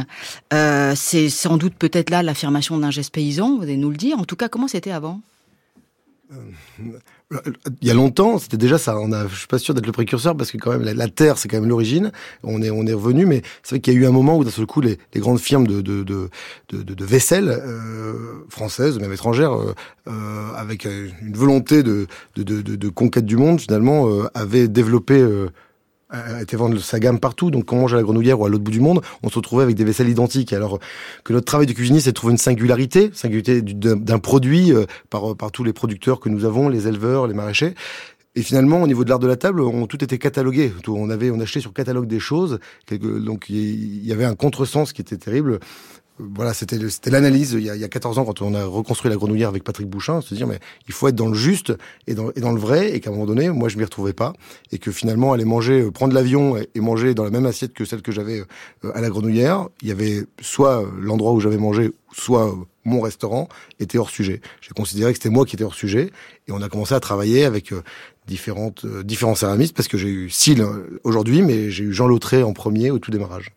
Euh, 0.52 0.94
c'est 0.96 1.28
sans 1.28 1.56
doute 1.56 1.74
peut-être 1.74 2.10
là 2.10 2.22
l'affirmation 2.22 2.78
d'un 2.78 2.90
geste 2.90 3.12
paysan, 3.12 3.56
vous 3.56 3.62
allez 3.62 3.76
nous 3.76 3.90
le 3.90 3.96
dire. 3.96 4.18
En 4.18 4.24
tout 4.24 4.36
cas, 4.36 4.48
comment 4.48 4.68
c'était 4.68 4.90
avant? 4.90 5.20
Euh, 6.32 6.36
il 7.80 7.88
y 7.88 7.90
a 7.90 7.94
longtemps, 7.94 8.38
c'était 8.38 8.56
déjà 8.56 8.78
ça. 8.78 8.98
On 8.98 9.12
a, 9.12 9.26
je 9.26 9.34
suis 9.34 9.46
pas 9.46 9.58
sûr 9.58 9.74
d'être 9.74 9.86
le 9.86 9.92
précurseur 9.92 10.36
parce 10.36 10.50
que 10.50 10.58
quand 10.58 10.70
même 10.76 10.82
la, 10.82 11.08
terre, 11.08 11.38
c'est 11.38 11.48
quand 11.48 11.60
même 11.60 11.68
l'origine. 11.68 12.12
On 12.42 12.62
est, 12.62 12.70
on 12.70 12.86
est 12.86 12.92
revenu, 12.92 13.26
mais 13.26 13.42
c'est 13.62 13.76
vrai 13.76 13.80
qu'il 13.80 13.94
y 13.94 13.96
a 13.96 14.00
eu 14.00 14.06
un 14.06 14.12
moment 14.12 14.36
où 14.36 14.44
d'un 14.44 14.50
seul 14.50 14.66
coup, 14.66 14.80
les, 14.80 14.98
les, 15.14 15.20
grandes 15.20 15.40
firmes 15.40 15.66
de 15.66 15.80
de 15.80 16.02
de, 16.02 16.28
de, 16.72 16.82
de 16.82 17.04
vaisselle 17.04 17.48
euh, 17.48 18.44
françaises, 18.48 18.98
même 18.98 19.12
étrangères, 19.12 19.52
euh, 19.52 19.74
euh 20.08 20.52
avec 20.56 20.84
une 20.84 21.34
volonté 21.34 21.82
de 21.82 22.06
de, 22.36 22.42
de, 22.42 22.76
de 22.76 22.88
conquête 22.88 23.26
du 23.26 23.36
monde, 23.36 23.60
finalement, 23.60 24.08
euh, 24.08 24.28
avaient 24.34 24.68
développé 24.68 25.24
euh, 26.14 26.40
été 26.40 26.56
vendre 26.56 26.78
sa 26.78 27.00
gamme 27.00 27.20
partout. 27.20 27.50
Donc, 27.50 27.66
quand 27.66 27.76
on 27.76 27.80
mange 27.80 27.94
à 27.94 27.96
la 27.96 28.02
grenouillère 28.02 28.40
ou 28.40 28.46
à 28.46 28.48
l'autre 28.48 28.64
bout 28.64 28.70
du 28.70 28.80
monde, 28.80 29.02
on 29.22 29.28
se 29.28 29.36
retrouvait 29.36 29.62
avec 29.62 29.76
des 29.76 29.84
vaisselles 29.84 30.08
identiques. 30.08 30.52
Alors 30.52 30.78
que 31.24 31.32
notre 31.32 31.46
travail 31.46 31.66
de 31.66 31.72
cuisinier, 31.72 32.00
c'est 32.00 32.10
de 32.10 32.14
trouver 32.14 32.32
une 32.32 32.38
singularité, 32.38 33.10
singularité 33.12 33.62
d'un 33.62 34.18
produit 34.18 34.72
euh, 34.72 34.84
par, 35.10 35.36
par 35.36 35.52
tous 35.52 35.64
les 35.64 35.72
producteurs 35.72 36.20
que 36.20 36.28
nous 36.28 36.44
avons, 36.44 36.68
les 36.68 36.88
éleveurs, 36.88 37.26
les 37.26 37.34
maraîchers. 37.34 37.74
Et 38.36 38.42
finalement, 38.42 38.82
au 38.82 38.86
niveau 38.86 39.04
de 39.04 39.10
l'art 39.10 39.20
de 39.20 39.28
la 39.28 39.36
table, 39.36 39.60
on, 39.60 39.86
tout 39.86 40.02
était 40.02 40.18
catalogué. 40.18 40.72
On 40.88 41.08
avait, 41.08 41.30
on 41.30 41.38
achetait 41.38 41.60
sur 41.60 41.72
catalogue 41.72 42.06
des 42.06 42.18
choses. 42.18 42.58
Donc, 42.90 43.46
il 43.48 44.04
y 44.04 44.12
avait 44.12 44.24
un 44.24 44.34
contresens 44.34 44.92
qui 44.92 45.02
était 45.02 45.16
terrible 45.16 45.60
voilà, 46.18 46.54
c'était 46.54 46.78
l'analyse 47.10 47.52
il, 47.52 47.64
y 47.64 47.70
a, 47.70 47.74
il 47.74 47.80
y 47.80 47.84
a 47.84 47.88
14 47.88 48.18
ans 48.18 48.24
quand 48.24 48.40
on 48.40 48.54
a 48.54 48.64
reconstruit 48.64 49.10
la 49.10 49.16
grenouillère 49.16 49.48
avec 49.48 49.64
Patrick 49.64 49.88
Bouchin, 49.88 50.20
se 50.20 50.34
dire 50.34 50.46
mais 50.46 50.60
il 50.86 50.94
faut 50.94 51.08
être 51.08 51.16
dans 51.16 51.28
le 51.28 51.34
juste 51.34 51.72
et 52.06 52.14
dans, 52.14 52.30
et 52.36 52.40
dans 52.40 52.52
le 52.52 52.60
vrai 52.60 52.94
et 52.94 53.00
qu'à 53.00 53.10
un 53.10 53.12
moment 53.12 53.26
donné, 53.26 53.50
moi 53.50 53.68
je 53.68 53.76
m'y 53.76 53.84
retrouvais 53.84 54.12
pas 54.12 54.32
et 54.70 54.78
que 54.78 54.92
finalement 54.92 55.32
aller 55.32 55.44
manger, 55.44 55.80
euh, 55.80 55.90
prendre 55.90 56.14
l'avion 56.14 56.56
et, 56.56 56.80
manger 56.80 57.14
dans 57.14 57.24
la 57.24 57.30
même 57.30 57.46
assiette 57.46 57.72
que 57.72 57.84
celle 57.84 58.00
que 58.00 58.12
j'avais 58.12 58.44
euh, 58.84 58.92
à 58.94 59.00
la 59.00 59.08
grenouillère, 59.08 59.68
il 59.82 59.88
y 59.88 59.90
avait 59.92 60.24
soit 60.40 60.82
euh, 60.82 60.86
l'endroit 61.00 61.32
où 61.32 61.40
j'avais 61.40 61.56
mangé, 61.56 61.90
soit 62.12 62.54
mon 62.84 63.00
restaurant 63.00 63.48
était 63.80 63.98
hors 63.98 64.10
sujet. 64.10 64.40
J'ai 64.60 64.70
considéré 64.70 65.12
que 65.12 65.18
c'était 65.18 65.30
moi 65.30 65.44
qui 65.44 65.56
étais 65.56 65.64
hors 65.64 65.74
sujet 65.74 66.12
et 66.46 66.52
on 66.52 66.62
a 66.62 66.68
commencé 66.68 66.94
à 66.94 67.00
travailler 67.00 67.44
avec 67.44 67.72
différentes 68.28 68.86
différents 68.86 69.34
céramistes 69.34 69.74
parce 69.74 69.88
que 69.88 69.98
j'ai 69.98 70.10
eu 70.10 70.30
Syl 70.30 70.64
aujourd'hui, 71.02 71.42
mais 71.42 71.70
j'ai 71.70 71.84
eu 71.84 71.92
Jean 71.92 72.06
Lautré 72.06 72.42
en 72.42 72.52
premier 72.52 72.90
au 72.90 72.98
tout 72.98 73.10
démarrage. 73.10 73.52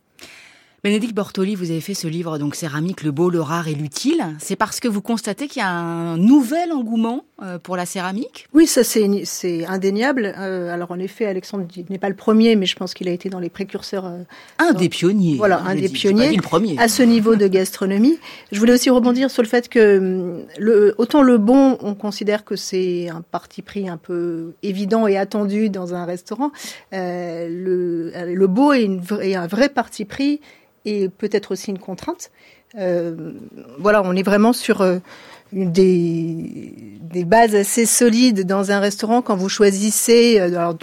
Bénédicte 0.87 1.15
Bortoli, 1.15 1.55
vous 1.55 1.69
avez 1.69 1.81
fait 1.81 1.93
ce 1.93 2.07
livre, 2.07 2.37
donc 2.37 2.55
Céramique, 2.55 3.03
le 3.03 3.11
beau, 3.11 3.29
le 3.29 3.41
rare 3.41 3.67
et 3.67 3.73
l'utile. 3.73 4.23
C'est 4.39 4.55
parce 4.55 4.79
que 4.79 4.87
vous 4.87 5.01
constatez 5.01 5.49
qu'il 5.49 5.61
y 5.61 5.65
a 5.65 5.69
un 5.69 6.15
nouvel 6.15 6.71
engouement 6.71 7.25
euh, 7.43 7.59
pour 7.59 7.75
la 7.75 7.85
céramique? 7.85 8.47
Oui, 8.53 8.67
ça 8.67 8.85
c'est 8.85 9.65
indéniable. 9.65 10.33
Euh, 10.37 10.73
alors 10.73 10.91
en 10.91 10.99
effet, 10.99 11.25
Alexandre 11.25 11.67
n'est 11.89 11.97
pas 11.97 12.07
le 12.07 12.15
premier, 12.15 12.55
mais 12.55 12.65
je 12.65 12.77
pense 12.77 12.93
qu'il 12.93 13.09
a 13.09 13.11
été 13.11 13.27
dans 13.27 13.41
les 13.41 13.49
précurseurs. 13.49 14.05
Euh, 14.05 14.23
un 14.59 14.71
des 14.71 14.87
pionniers. 14.87 15.35
Voilà, 15.35 15.61
un 15.61 15.75
des 15.75 15.89
pionniers. 15.89 16.33
le 16.33 16.41
premier. 16.41 16.79
À 16.79 16.87
ce 16.87 17.03
niveau 17.03 17.35
de 17.35 17.47
gastronomie. 17.47 18.17
Je 18.53 18.59
voulais 18.59 18.71
aussi 18.71 18.89
rebondir 18.89 19.29
sur 19.29 19.43
le 19.43 19.49
fait 19.49 19.67
que 19.67 19.97
hum, 19.97 20.45
le, 20.57 20.95
autant 20.99 21.21
le 21.21 21.37
bon, 21.37 21.77
on 21.81 21.95
considère 21.95 22.45
que 22.45 22.55
c'est 22.55 23.09
un 23.09 23.23
parti 23.29 23.61
pris 23.61 23.89
un 23.89 23.97
peu 23.97 24.53
évident 24.63 25.05
et 25.05 25.17
attendu 25.17 25.69
dans 25.69 25.93
un 25.93 26.05
restaurant. 26.05 26.51
le, 26.93 28.33
le 28.33 28.47
beau 28.47 28.71
est, 28.71 28.85
une, 28.85 29.01
est 29.21 29.35
un 29.35 29.47
vrai 29.47 29.67
parti 29.67 30.05
pris 30.05 30.39
et 30.87 31.09
peut-être 31.09 31.51
aussi 31.51 31.69
une 31.69 31.79
contrainte. 31.79 32.31
Euh, 32.77 33.33
voilà, 33.77 34.01
on 34.03 34.15
est 34.15 34.23
vraiment 34.23 34.53
sur 34.53 34.81
euh, 34.81 34.99
des, 35.51 36.73
bases 37.25 37.55
assez 37.55 37.85
solides 37.85 38.45
dans 38.45 38.71
un 38.71 38.79
restaurant 38.79 39.21
quand 39.21 39.35
vous 39.35 39.49
choisissez. 39.49 40.39
Euh, 40.39 40.57
alors, 40.57 40.77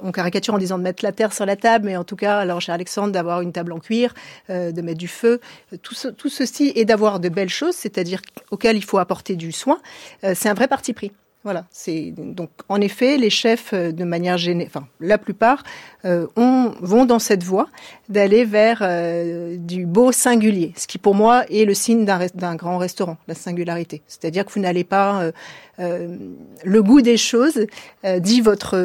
on 0.00 0.12
caricature 0.12 0.54
en 0.54 0.58
disant 0.58 0.78
de 0.78 0.84
mettre 0.84 1.04
la 1.04 1.10
terre 1.10 1.32
sur 1.32 1.44
la 1.44 1.56
table, 1.56 1.86
mais 1.86 1.96
en 1.96 2.04
tout 2.04 2.14
cas, 2.14 2.38
alors 2.38 2.60
chez 2.60 2.70
Alexandre, 2.70 3.12
d'avoir 3.12 3.40
une 3.40 3.50
table 3.50 3.72
en 3.72 3.80
cuir, 3.80 4.14
de 4.48 4.80
mettre 4.80 4.98
du 4.98 5.08
feu, 5.08 5.40
tout, 5.82 5.96
tout 6.16 6.28
ceci, 6.28 6.72
et 6.76 6.84
d'avoir 6.84 7.18
de 7.18 7.28
belles 7.28 7.48
choses, 7.48 7.74
c'est-à-dire 7.74 8.20
auxquelles 8.52 8.76
il 8.76 8.84
faut 8.84 8.98
apporter 8.98 9.34
du 9.34 9.50
soin, 9.50 9.80
c'est 10.22 10.48
un 10.48 10.54
vrai 10.54 10.68
parti 10.68 10.92
pris. 10.92 11.10
Voilà, 11.48 11.64
c'est 11.70 12.12
donc 12.14 12.50
en 12.68 12.78
effet 12.78 13.16
les 13.16 13.30
chefs 13.30 13.72
euh, 13.72 13.90
de 13.90 14.04
manière 14.04 14.36
générale, 14.36 14.70
enfin 14.70 14.86
la 15.00 15.16
plupart 15.16 15.62
euh, 16.04 16.26
ont, 16.36 16.74
vont 16.82 17.06
dans 17.06 17.18
cette 17.18 17.42
voie 17.42 17.68
d'aller 18.10 18.44
vers 18.44 18.80
euh, 18.82 19.56
du 19.56 19.86
beau 19.86 20.12
singulier, 20.12 20.74
ce 20.76 20.86
qui 20.86 20.98
pour 20.98 21.14
moi 21.14 21.46
est 21.48 21.64
le 21.64 21.72
signe 21.72 22.04
d'un 22.04 22.54
grand 22.54 22.76
restaurant, 22.76 23.16
la 23.28 23.34
singularité. 23.34 24.02
C'est-à-dire 24.08 24.44
que 24.44 24.52
vous 24.52 24.60
n'allez 24.60 24.84
pas 24.84 25.30
le 25.78 26.82
goût 26.82 27.00
des 27.00 27.16
choses 27.16 27.66
dit 28.18 28.40
votre 28.40 28.76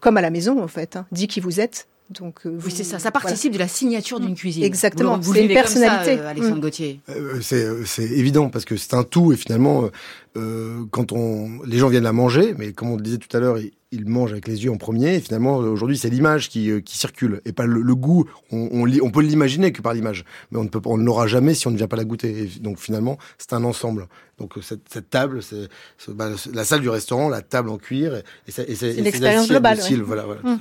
comme 0.00 0.16
à 0.16 0.20
la 0.20 0.30
maison 0.30 0.62
en 0.62 0.68
fait, 0.68 0.96
hein, 0.96 1.06
dit 1.12 1.26
qui 1.26 1.40
vous 1.40 1.60
êtes, 1.60 1.86
donc, 2.10 2.40
euh, 2.44 2.58
oui, 2.64 2.72
c'est 2.74 2.82
ça. 2.82 2.98
Ça 2.98 3.12
participe 3.12 3.52
de 3.52 3.58
la 3.58 3.68
signature 3.68 4.18
d'une 4.18 4.34
cuisine. 4.34 4.64
Exactement. 4.64 5.20
C'est 5.22 5.44
une 5.44 5.48
personnalité. 5.48 6.16
Ça, 6.16 6.22
euh, 6.22 6.30
Alexandre 6.30 6.56
mm. 6.56 6.60
Gauthier. 6.60 7.00
Euh, 7.08 7.40
c'est 7.40 8.02
évident 8.02 8.50
parce 8.50 8.64
que 8.64 8.76
c'est 8.76 8.94
un 8.94 9.04
tout 9.04 9.32
et 9.32 9.36
finalement, 9.36 9.88
euh, 10.36 10.84
quand 10.90 11.12
on, 11.12 11.62
les 11.64 11.78
gens 11.78 11.88
viennent 11.88 12.02
la 12.02 12.12
manger, 12.12 12.54
mais 12.58 12.72
comme 12.72 12.90
on 12.90 12.96
le 12.96 13.02
disait 13.02 13.18
tout 13.18 13.34
à 13.36 13.40
l'heure, 13.40 13.58
ils, 13.58 13.72
mangent 13.92 14.32
avec 14.32 14.46
les 14.46 14.64
yeux 14.64 14.70
en 14.70 14.76
premier. 14.76 15.16
Et 15.16 15.20
finalement, 15.20 15.56
aujourd'hui, 15.56 15.98
c'est 15.98 16.10
l'image 16.10 16.48
qui, 16.48 16.70
qui 16.82 16.96
circule 16.96 17.40
et 17.44 17.52
pas 17.52 17.66
le, 17.66 17.94
goût. 17.94 18.28
On, 18.52 18.68
on, 18.72 19.00
on 19.02 19.10
peut 19.10 19.22
l'imaginer 19.22 19.72
que 19.72 19.82
par 19.82 19.94
l'image, 19.94 20.24
mais 20.50 20.58
on 20.58 20.64
ne 20.64 20.68
peut, 20.68 20.80
on 20.84 20.96
ne 20.96 21.04
l'aura 21.04 21.26
jamais 21.26 21.54
si 21.54 21.66
on 21.66 21.70
ne 21.70 21.76
vient 21.76 21.88
pas 21.88 21.96
la 21.96 22.04
goûter. 22.04 22.44
Et 22.44 22.60
donc 22.60 22.78
finalement, 22.78 23.18
c'est 23.38 23.52
un 23.52 23.64
ensemble. 23.64 24.08
Donc 24.38 24.54
cette, 24.62 24.88
cette 24.90 25.10
table, 25.10 25.42
c'est 25.42 25.68
bah, 26.08 26.30
la 26.52 26.64
salle 26.64 26.80
du 26.80 26.88
restaurant, 26.88 27.28
la 27.28 27.42
table 27.42 27.68
en 27.68 27.78
cuir, 27.78 28.14
et, 28.16 28.22
et 28.46 28.74
c'est 28.74 28.94
une 28.94 29.06
expérience 29.06 29.48
globale. 29.48 29.78
Voilà, 30.04 30.24
voilà. 30.24 30.40
Mm. 30.42 30.58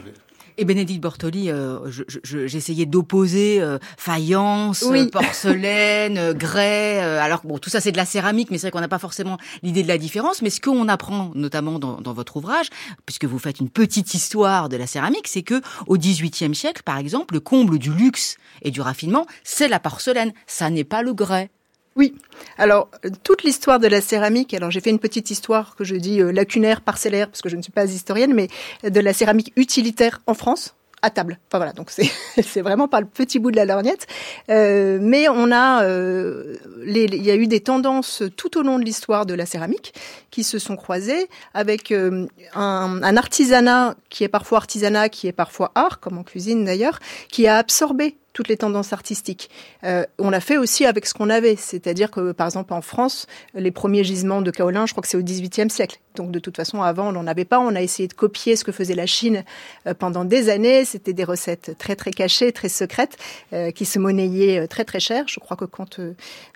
Et 0.62 0.66
Bénédicte 0.66 1.02
Bortoli, 1.02 1.50
euh, 1.50 1.80
j'essayais 2.22 2.86
d'opposer 2.86 3.62
euh, 3.62 3.80
faïence, 3.98 4.84
euh, 4.84 5.06
porcelaine, 5.12 6.34
grès. 6.34 7.00
alors 7.00 7.40
bon, 7.46 7.60
tout 7.60 7.70
ça 7.70 7.80
c'est 7.80 7.94
de 7.94 7.98
la 7.98 8.04
céramique, 8.04 8.52
mais 8.52 8.58
c'est 8.58 8.68
vrai 8.68 8.72
qu'on 8.72 8.82
n'a 8.82 8.90
pas 8.90 9.00
forcément 9.00 9.38
l'idée 9.64 9.84
de 9.84 9.88
la 9.88 9.98
différence. 9.98 10.42
Mais 10.42 10.50
ce 10.50 10.60
qu'on 10.60 10.90
apprend, 10.90 11.32
notamment 11.34 11.80
dans, 11.80 12.02
dans, 12.02 12.12
votre 12.12 12.36
ouvrage, 12.36 12.68
puisque 13.06 13.24
vous 13.24 13.40
faites 13.40 13.62
une 13.62 13.70
petite 13.70 14.14
histoire 14.14 14.68
de 14.68 14.76
la 14.76 14.86
céramique, 14.86 15.30
c'est 15.30 15.44
que 15.44 15.62
au 15.88 15.98
XVIIIe 15.98 16.54
siècle, 16.54 16.84
par 16.84 16.98
exemple, 16.98 17.36
le 17.36 17.40
comble 17.40 17.80
du 17.80 17.94
luxe 17.94 18.36
et 18.62 18.70
du 18.70 18.82
raffinement, 18.82 19.28
c'est 19.46 19.70
la 19.70 19.80
porcelaine. 19.80 20.34
Ça 20.46 20.70
n'est 20.70 20.84
pas 20.84 21.04
le 21.04 21.14
grès. 21.14 21.52
Oui. 21.96 22.16
Alors, 22.58 22.90
toute 23.24 23.44
l'histoire 23.44 23.80
de 23.80 23.88
la 23.88 24.02
céramique, 24.02 24.54
alors 24.54 24.72
j'ai 24.72 24.80
fait 24.80 24.90
une 24.90 25.00
petite 25.00 25.32
histoire 25.32 25.76
que 25.76 25.84
je 25.84 25.96
dis 25.96 26.22
euh, 26.22 26.32
lacunaire, 26.32 26.82
parcellaire, 26.82 27.28
parce 27.28 27.42
que 27.42 27.50
je 27.50 27.58
ne 27.58 27.62
suis 27.62 27.72
pas 27.72 27.86
historienne, 27.86 28.34
mais 28.34 28.48
de 28.90 29.00
la 29.00 29.14
céramique 29.14 29.52
utilitaire 29.56 30.22
en 30.28 30.34
France, 30.34 30.76
à 31.02 31.10
table. 31.10 31.40
Enfin 31.48 31.58
voilà, 31.58 31.74
donc 31.74 31.92
c'est 32.42 32.62
vraiment 32.62 32.88
pas 32.88 33.00
le 33.00 33.08
petit 33.08 33.40
bout 33.40 33.52
de 33.52 33.56
la 33.56 33.66
lorgnette, 33.66 34.08
euh, 34.50 35.00
mais 35.02 35.30
on 35.30 35.52
a 35.52 35.84
euh, 35.84 36.56
il 36.86 37.24
y 37.24 37.32
a 37.32 37.36
eu 37.36 37.48
des 37.48 37.62
tendances 37.62 38.24
tout 38.36 38.58
au 38.58 38.62
long 38.62 38.80
de 38.80 38.84
l'histoire 38.84 39.26
de 39.26 39.34
la 39.34 39.46
céramique 39.46 39.94
qui 40.32 40.44
se 40.44 40.60
sont 40.60 40.76
croisées 40.76 41.30
avec 41.54 41.92
euh, 41.92 42.28
un, 42.56 43.18
artisanat 43.18 43.96
qui 44.10 44.24
est 44.24 44.30
parfois 44.30 44.60
artisanat, 44.60 45.10
qui 45.10 45.28
est 45.28 45.34
parfois 45.34 45.72
art, 45.76 46.00
comme 46.00 46.18
en 46.18 46.24
cuisine 46.24 46.66
d'ailleurs, 46.66 47.00
qui 47.30 47.48
a 47.48 47.58
absorbé 47.58 48.16
toutes 48.34 48.48
les 48.48 48.58
tendances 48.58 48.94
artistiques. 48.94 49.50
Euh, 49.84 50.06
on 50.18 50.30
l'a 50.30 50.40
fait 50.40 50.58
aussi 50.58 50.86
avec 50.86 51.06
ce 51.06 51.14
qu'on 51.14 51.30
avait, 51.30 51.56
c'est-à-dire 51.56 52.12
que 52.12 52.32
par 52.32 52.48
exemple 52.48 52.74
en 52.74 52.82
France, 52.82 53.28
les 53.54 53.72
premiers 53.72 54.04
gisements 54.04 54.42
de 54.42 54.52
kaolin, 54.52 54.86
je 54.86 54.94
crois 54.94 55.02
que 55.02 55.08
c'est 55.08 55.18
au 55.18 55.24
XVIIIe 55.24 55.70
siècle. 55.70 56.00
Donc 56.20 56.32
de 56.32 56.40
toute 56.40 56.58
façon, 56.58 56.82
avant, 56.82 57.08
on 57.08 57.12
n'en 57.14 57.28
avait 57.28 57.46
pas. 57.46 57.60
On 57.60 57.76
a 57.76 57.82
essayé 57.82 58.08
de 58.10 58.14
copier 58.14 58.58
ce 58.58 58.66
que 58.66 58.74
faisait 58.74 58.94
la 58.94 59.06
Chine 59.06 59.46
euh, 59.88 59.94
pendant 59.94 60.26
des 60.26 60.50
années. 60.50 60.84
C'était 60.84 61.14
des 61.14 61.24
recettes 61.24 61.78
très 61.78 61.96
très 61.96 62.12
cachées, 62.12 62.52
très 62.52 62.68
secrètes, 62.68 63.16
euh, 63.54 63.72
qui 63.72 63.86
se 63.86 64.00
monnayaient 64.00 64.60
euh, 64.60 64.68
très 64.68 64.84
très 64.84 65.00
cher. 65.00 65.24
Je 65.28 65.40
crois 65.40 65.56
que 65.56 65.64
quand 65.64 66.02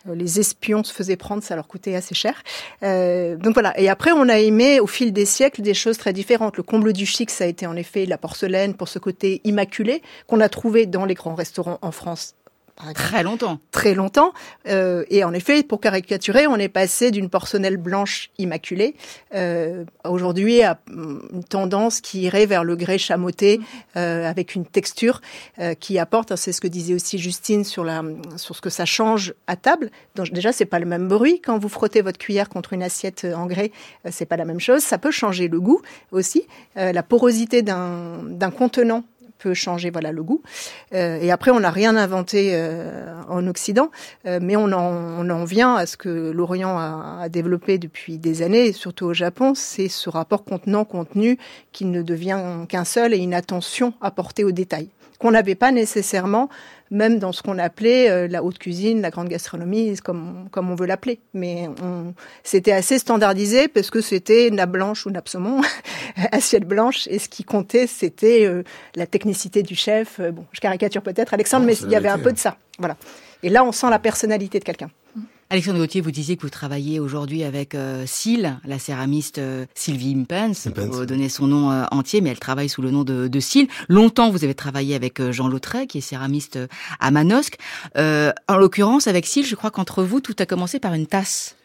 les 0.05 0.39
espions 0.41 0.84
se 0.84 0.93
faisaient 0.93 1.15
prendre, 1.15 1.41
ça 1.41 1.55
leur 1.55 1.67
coûtait 1.67 1.96
assez 1.96 2.13
cher. 2.13 2.43
donc 2.82 3.53
voilà. 3.53 3.79
Et 3.79 3.88
après, 3.88 4.12
on 4.12 4.27
a 4.27 4.38
aimé 4.39 4.82
au 4.82 4.88
fil 4.88 5.13
des 5.13 5.25
siècles 5.25 5.62
des 5.62 5.74
choses 5.74 5.98
très 5.98 6.12
différentes. 6.12 6.58
Le 6.58 6.63
comble 6.63 6.91
du 6.91 7.05
chic, 7.05 7.29
ça 7.29 7.46
a 7.46 7.48
été 7.48 7.65
en 7.65 7.77
effet 7.77 8.05
la 8.05 8.17
porcelaine 8.17 8.74
pour 8.74 8.89
ce 8.89 9.00
côté 9.00 9.39
immaculé 9.46 10.01
qu'on 10.27 10.41
a 10.41 10.50
trouvé 10.50 10.86
dans 10.86 11.05
les 11.05 11.13
grands 11.13 11.36
restaurants 11.36 11.79
en 11.82 11.91
France 11.91 12.36
Très 12.96 13.24
longtemps. 13.24 13.60
Très 13.72 13.94
longtemps. 13.94 14.34
Euh, 14.68 15.06
et 15.10 15.24
en 15.24 15.34
effet, 15.34 15.62
pour 15.63 15.80
caricaturer, 15.80 16.48
on 16.48 16.56
est 16.56 16.70
passé 16.70 17.12
d'une 17.12 17.30
porcelaine 17.30 17.77
blanche 17.77 18.32
immaculée 18.39 18.96
euh, 19.36 19.86
aujourd'hui 20.03 20.63
à 20.63 20.80
une 20.89 21.44
tendance 21.44 22.01
qui 22.01 22.22
irait 22.22 22.48
vers 22.48 22.63
le 22.63 22.75
grès 22.75 22.98
chamoté 22.98 23.62
euh, 23.96 24.27
avec 24.27 24.56
une 24.56 24.65
texture 24.65 25.22
euh, 25.60 25.75
qui 25.75 26.00
apporte. 26.00 26.32
Hein, 26.32 26.36
c'est 26.36 26.51
ce 26.51 26.62
que 26.62 26.68
disait 26.68 26.96
aussi 26.96 27.20
Justine 27.20 27.63
sur 27.63 27.84
la 27.84 28.03
sur 28.38 28.56
ce 28.56 28.62
que 28.62 28.72
ça 28.72 28.86
change 28.86 29.34
à 29.46 29.56
table. 29.56 29.92
Donc 30.15 30.32
déjà, 30.32 30.51
c'est 30.51 30.65
pas 30.65 30.80
le 30.80 30.86
même 30.86 31.08
bruit 31.08 31.42
quand 31.42 31.60
vous 31.60 31.70
frottez 31.70 32.01
votre 32.01 32.18
cuillère 32.18 32.50
contre 32.50 32.74
une 32.74 32.84
assiette 32.84 33.25
en 33.36 33.46
grès. 33.46 33.72
Euh, 34.06 34.10
c'est 34.12 34.25
pas 34.25 34.38
la 34.38 34.46
même 34.46 34.60
chose. 34.60 34.82
Ça 34.82 34.98
peut 34.98 35.12
changer 35.12 35.48
le 35.48 35.62
goût 35.62 35.82
aussi. 36.12 36.48
Euh, 36.77 36.92
la 36.92 37.03
porosité 37.03 37.62
d'un 37.62 38.24
d'un 38.24 38.51
contenant 38.51 39.03
changer 39.54 39.90
voilà 39.90 40.12
le 40.12 40.24
goût. 40.24 40.42
Euh, 40.94 41.20
et 41.22 41.32
après, 41.32 41.52
on 41.52 41.60
n'a 41.60 41.72
rien 41.72 41.96
inventé 41.96 42.52
euh, 42.54 43.14
en 43.28 43.46
Occident, 43.48 43.90
euh, 44.26 44.40
mais 44.42 44.56
on 44.56 44.72
en, 44.72 44.94
on 45.20 45.30
en, 45.30 45.44
vient 45.44 45.76
à 45.76 45.86
ce 45.86 45.98
que 45.98 46.32
l'Orient 46.32 46.78
a, 46.78 47.20
a, 47.24 47.30
développé 47.30 47.78
depuis 47.78 48.18
des 48.18 48.42
années, 48.42 48.68
et 48.68 48.72
surtout 48.72 49.06
au 49.06 49.14
Japon, 49.14 49.54
c'est 49.56 49.90
ce 49.90 50.10
rapport 50.10 50.44
contenant-contenu 50.44 51.38
qui 51.72 51.86
ne 51.86 52.02
devient 52.02 52.40
qu'un 52.70 52.86
seul 52.86 53.14
et 53.14 53.18
une 53.18 53.34
attention 53.34 53.94
apportée 54.02 54.44
aux 54.44 54.52
détails 54.52 54.90
qu'on 55.24 55.32
n'avait 55.32 55.56
pas 55.56 55.72
nécessairement, 55.72 56.50
même 56.94 57.20
dans 57.20 57.32
ce 57.32 57.42
qu'on 57.42 57.58
appelait 57.58 58.10
euh, 58.10 58.28
la 58.28 58.44
haute 58.44 58.60
cuisine, 58.60 59.02
la 59.02 59.10
grande 59.10 59.28
gastronomie, 59.28 59.98
comme, 59.98 60.48
comme 60.52 60.70
on 60.70 60.76
veut 60.76 60.86
l'appeler. 60.86 61.20
Mais 61.34 61.68
c'était 62.44 62.72
assez 62.72 63.00
standardisé 63.00 63.68
parce 63.68 63.90
que 63.90 64.00
c'était 64.00 64.50
nappe 64.52 64.72
blanche 64.72 65.06
ou 65.06 65.10
nappe 65.10 65.28
saumon, 65.28 65.62
assiette 66.32 66.66
blanche, 66.66 67.08
et 67.08 67.20
ce 67.20 67.28
qui 67.28 67.44
comptait, 67.44 67.88
c'était 67.88 68.46
euh, 68.46 68.64
la 68.96 69.08
technicité 69.08 69.64
du 69.64 69.76
chef. 69.76 70.20
Euh, 70.20 70.32
bon, 70.32 70.46
je 70.52 70.60
caricature 70.60 71.02
peut-être 71.02 71.34
Alexandre, 71.34 71.66
mais 71.66 71.76
il 71.76 71.90
y 71.90 71.96
avait 71.96 72.10
un 72.10 72.20
peu 72.20 72.32
de 72.32 72.38
ça. 72.38 72.58
Voilà. 72.78 72.96
Et 73.42 73.50
là, 73.50 73.64
on 73.64 73.72
sent 73.72 73.90
la 73.90 74.00
personnalité 74.00 74.60
de 74.60 74.64
quelqu'un. 74.64 74.90
Alexandre 75.50 75.80
Gauthier, 75.80 76.02
vous 76.02 76.12
disiez 76.12 76.36
que 76.36 76.42
vous 76.42 76.50
travaillez 76.50 77.00
aujourd'hui 77.00 77.44
avec 77.44 77.76
euh, 77.76 78.06
la 78.66 78.80
céramiste 78.80 79.38
euh, 79.38 79.66
Sylvie 79.76 80.16
Impens, 80.16 80.70
pour 80.74 81.06
donner 81.06 81.30
son 81.30 81.48
nom 81.48 81.72
euh, 81.72 81.84
entier, 81.92 82.22
mais 82.22 82.30
elle 82.32 82.40
travaille 82.40 82.70
sous 82.70 82.82
le 82.82 82.92
nom 82.92 83.04
de, 83.04 83.28
de 83.28 83.40
Longtemps, 83.90 84.32
vous 84.32 84.44
avez 84.44 84.56
travaillé 84.56 84.96
avec 84.96 85.20
euh, 85.20 85.32
Jean 85.32 85.48
Lautret, 85.48 85.86
qui 85.86 86.00
est 86.00 86.02
céramiste 86.02 86.56
euh, 86.56 86.68
à 87.00 87.12
Manosque. 87.12 87.58
en 87.96 88.58
l'occurrence, 88.58 89.08
avec 89.08 89.26
Syl, 89.26 89.46
je 89.46 89.56
crois 89.56 89.70
qu'entre 89.70 90.04
vous, 90.04 90.22
tout 90.22 90.36
a 90.40 90.46
commencé 90.46 90.80
par 90.80 90.94
une 90.94 91.08
tasse. 91.08 91.56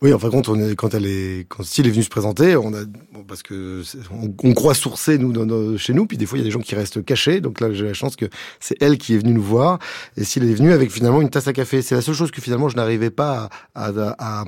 Oui, 0.00 0.12
en 0.12 0.18
fin 0.18 0.28
de 0.28 0.32
compte, 0.32 0.48
on 0.48 0.60
est, 0.60 0.76
quand 0.76 0.94
elle 0.94 1.06
est, 1.06 1.46
quand 1.48 1.62
est 1.62 1.90
venu 1.90 2.04
se 2.04 2.08
présenter, 2.08 2.56
on 2.56 2.72
a, 2.72 2.84
bon, 2.84 3.24
parce 3.26 3.42
que 3.42 3.82
on, 4.12 4.32
on, 4.44 4.54
croit 4.54 4.74
sourcer 4.74 5.18
nous 5.18 5.32
dans, 5.32 5.76
chez 5.76 5.92
nous, 5.92 6.06
puis 6.06 6.16
des 6.16 6.24
fois 6.24 6.38
il 6.38 6.42
y 6.42 6.44
a 6.44 6.46
des 6.46 6.52
gens 6.52 6.60
qui 6.60 6.76
restent 6.76 7.04
cachés. 7.04 7.40
Donc 7.40 7.60
là, 7.60 7.72
j'ai 7.72 7.84
la 7.84 7.94
chance 7.94 8.14
que 8.14 8.26
c'est 8.60 8.80
elle 8.80 8.96
qui 8.96 9.14
est 9.14 9.18
venue 9.18 9.32
nous 9.32 9.42
voir, 9.42 9.80
et 10.16 10.22
Style 10.22 10.44
est 10.44 10.54
venue 10.54 10.72
avec 10.72 10.92
finalement 10.92 11.20
une 11.20 11.30
tasse 11.30 11.48
à 11.48 11.52
café. 11.52 11.82
C'est 11.82 11.96
la 11.96 12.02
seule 12.02 12.14
chose 12.14 12.30
que 12.30 12.40
finalement 12.40 12.68
je 12.68 12.76
n'arrivais 12.76 13.10
pas 13.10 13.48
à, 13.74 13.86
à, 13.86 14.12
à, 14.18 14.40
à 14.42 14.44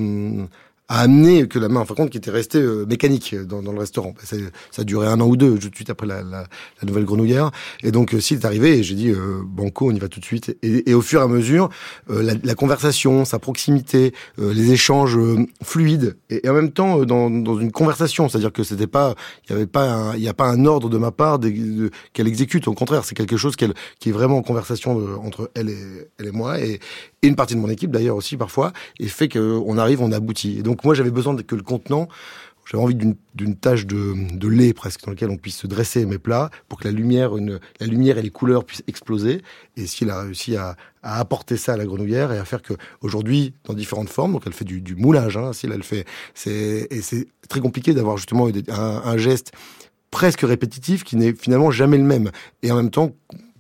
a 0.90 1.00
amené 1.02 1.47
que 1.47 1.59
la 1.59 1.68
main, 1.68 1.80
en 1.80 1.85
fin 1.85 1.94
de 1.94 2.00
compte, 2.00 2.11
qui 2.11 2.18
était 2.18 2.32
restée 2.32 2.59
euh, 2.59 2.85
mécanique 2.85 3.35
dans, 3.35 3.62
dans, 3.62 3.73
le 3.73 3.78
restaurant. 3.78 4.12
Ça, 4.25 4.37
a 4.76 4.85
duré 4.85 5.06
un 5.06 5.20
an 5.20 5.26
ou 5.26 5.37
deux, 5.37 5.56
tout 5.56 5.70
de 5.70 5.75
suite 5.75 5.88
après 5.88 6.06
la, 6.06 6.23
la, 6.23 6.40
la 6.40 6.87
nouvelle 6.87 7.04
grenouillère. 7.04 7.52
Et 7.82 7.92
donc, 7.92 8.12
euh, 8.12 8.20
s'il 8.20 8.38
est 8.38 8.44
arrivé, 8.44 8.82
j'ai 8.82 8.97
dit, 8.97 9.11
euh, 9.11 9.40
banco, 9.44 9.88
on 9.88 9.94
y 9.94 9.99
va 10.00 10.09
tout 10.09 10.18
de 10.18 10.25
suite. 10.25 10.56
Et, 10.62 10.92
au 10.92 11.00
fur 11.00 11.20
et 11.20 11.25
à 11.25 11.28
mesure, 11.28 11.70
euh, 12.11 12.23
la, 12.23 12.35
la, 12.42 12.54
conversation, 12.54 13.25
sa 13.25 13.38
proximité, 13.38 14.12
euh, 14.40 14.52
les 14.52 14.73
échanges 14.73 15.16
euh, 15.16 15.47
fluides, 15.62 16.16
et, 16.28 16.47
en 16.49 16.54
même 16.54 16.73
temps 16.73 17.04
dans, 17.04 17.30
dans 17.30 17.59
une 17.59 17.70
conversation, 17.70 18.28
c'est-à-dire 18.28 18.52
que 18.52 18.64
c'était 18.64 18.88
pas, 18.88 19.14
il 19.49 19.52
y 19.52 19.54
avait 19.54 19.66
pas, 19.66 20.12
il 20.16 20.20
n'y 20.20 20.28
a 20.28 20.35
pas 20.35 20.49
un 20.49 20.64
ordre 20.66 20.88
de 20.88 20.99
ma 20.99 21.12
part 21.12 21.38
qu'elle 22.12 22.28
exécute. 22.28 22.66
Au 22.68 22.75
contraire, 22.75 23.04
c'est 23.04 23.14
quelque 23.14 23.37
chose 23.37 23.54
qu'elle, 23.54 23.75
qui 24.00 24.09
est 24.09 24.12
vraiment 24.12 24.38
en 24.38 24.42
conversation 24.42 25.20
entre 25.25 25.50
elle 25.54 25.68
et, 25.68 26.09
elle 26.18 26.26
et 26.26 26.32
moi, 26.32 26.61
et, 26.61 26.80
une 27.23 27.37
partie 27.37 27.54
de 27.54 27.61
mon 27.61 27.68
équipe 27.68 27.90
d'ailleurs 27.90 28.16
aussi 28.16 28.38
parfois, 28.38 28.73
et 28.99 29.06
fait 29.06 29.28
qu'on 29.28 29.76
arrive, 29.76 30.00
on 30.00 30.11
aboutit. 30.11 30.62
Donc 30.62 30.79
moi, 30.84 30.94
j'avais 30.94 31.10
besoin 31.10 31.37
que 31.37 31.54
le 31.54 31.62
contenant, 31.62 32.08
j'avais 32.70 32.84
envie 32.84 32.94
d'une 33.34 33.56
tâche 33.56 33.84
de, 33.84 34.46
lait 34.46 34.72
presque 34.72 35.04
dans 35.04 35.10
lequel 35.10 35.30
on 35.30 35.37
puisse 35.37 35.56
se 35.56 35.66
dresser 35.66 36.06
mes 36.06 36.18
plats 36.18 36.50
pour 36.68 36.78
que 36.78 36.84
la 36.84 36.92
lumière, 36.92 37.32
la 37.80 37.87
lumière 37.87 38.16
et 38.16 38.22
les 38.22 38.30
couleurs 38.30 38.64
puissent 38.64 38.84
exploser. 38.87 39.42
Et 39.76 39.87
s'il 39.87 40.08
a 40.10 40.22
réussi 40.22 40.56
à, 40.56 40.76
apporter 41.02 41.56
ça 41.56 41.72
à 41.72 41.76
la 41.76 41.84
grenouillère 41.84 42.30
et 42.30 42.38
à 42.38 42.44
faire 42.44 42.62
que 42.62 42.75
aujourd'hui, 43.00 43.54
dans 43.64 43.75
différentes 43.75 44.10
formes, 44.10 44.32
donc 44.32 44.42
elle 44.46 44.52
fait 44.52 44.64
du, 44.64 44.94
moulage, 44.94 45.37
hein, 45.37 45.52
si 45.52 45.66
fait, 45.82 46.04
c'est 46.34 47.26
très 47.49 47.60
compliqué 47.60 47.92
d'avoir 47.92 48.18
justement 48.18 48.49
un, 48.68 49.16
geste 49.16 49.52
presque 50.12 50.42
répétitif 50.42 51.02
qui 51.02 51.16
n'est 51.16 51.32
finalement 51.32 51.72
jamais 51.72 51.99
le 51.99 52.04
même. 52.04 52.30
Et 52.62 52.70
en 52.70 52.76
même 52.76 52.90
temps, 52.90 53.12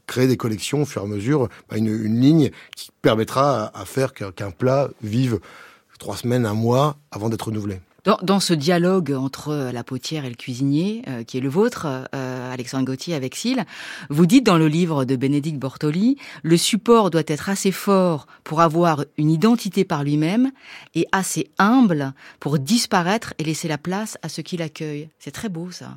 créer 0.06 0.28
des 0.28 0.36
collections 0.36 0.82
au 0.82 0.86
fur 0.86 1.02
et 1.02 1.04
à 1.04 1.08
mesure, 1.08 1.48
bah, 1.68 1.78
une, 1.78 2.20
ligne 2.20 2.50
qui 2.76 2.90
permettra 3.02 3.76
à 3.76 3.84
faire 3.86 4.12
qu'un 4.12 4.50
plat 4.52 4.90
vive 5.02 5.40
trois 6.00 6.16
semaines, 6.16 6.46
un 6.46 6.54
mois 6.54 6.96
avant 7.12 7.28
d'être 7.28 7.46
renouvelé. 7.46 7.80
Dans, 8.04 8.18
dans, 8.22 8.40
ce 8.40 8.54
dialogue 8.54 9.12
entre 9.12 9.70
la 9.72 9.84
potière 9.84 10.24
et 10.24 10.30
le 10.30 10.34
cuisinier, 10.34 11.02
euh, 11.06 11.22
qui 11.22 11.36
est 11.36 11.42
le 11.42 11.50
vôtre, 11.50 11.86
euh, 12.14 12.52
Alexandre 12.52 12.86
Gauthier 12.86 13.14
avec 13.14 13.34
Syl, 13.34 13.66
vous 14.08 14.24
dites 14.24 14.44
dans 14.44 14.56
le 14.56 14.68
livre 14.68 15.04
de 15.04 15.16
Bénédicte 15.16 15.58
Bortoli, 15.58 16.16
le 16.42 16.56
support 16.56 17.10
doit 17.10 17.22
être 17.26 17.50
assez 17.50 17.72
fort 17.72 18.26
pour 18.42 18.62
avoir 18.62 19.04
une 19.18 19.30
identité 19.30 19.84
par 19.84 20.02
lui-même 20.02 20.50
et 20.94 21.06
assez 21.12 21.50
humble 21.58 22.14
pour 22.40 22.58
disparaître 22.58 23.34
et 23.38 23.44
laisser 23.44 23.68
la 23.68 23.78
place 23.78 24.16
à 24.22 24.30
ce 24.30 24.40
qui 24.40 24.56
l'accueille. 24.56 25.10
C'est 25.18 25.30
très 25.30 25.50
beau 25.50 25.70
ça. 25.70 25.96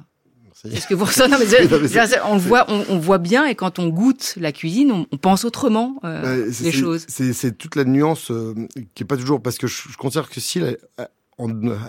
C'est 0.64 0.80
ce 0.80 0.88
que 0.88 0.94
vous 0.94 1.06
ressentez. 1.06 1.34
on 2.26 2.36
le 2.36 2.40
voit, 2.40 2.66
on, 2.70 2.86
on, 2.90 2.98
voit 2.98 3.18
bien, 3.18 3.46
et 3.46 3.56
quand 3.56 3.80
on 3.80 3.90
goûte 3.90 4.36
la 4.38 4.52
cuisine, 4.52 4.92
on, 4.92 5.08
on 5.12 5.18
pense 5.18 5.44
autrement 5.44 6.00
euh, 6.06 6.50
les 6.62 6.72
choses. 6.72 7.06
C'est 7.10 7.58
toute 7.58 7.76
la 7.76 7.84
nuance 7.84 8.32
euh, 8.32 8.54
qui 8.96 9.04
est 9.04 9.06
pas 9.06 9.18
toujours 9.18 9.42
parce 9.42 9.58
que 9.58 9.68
je, 9.68 9.90
je 9.90 9.98
considère 9.98 10.30
que 10.30 10.40
si 10.40 10.60
elle, 10.60 10.78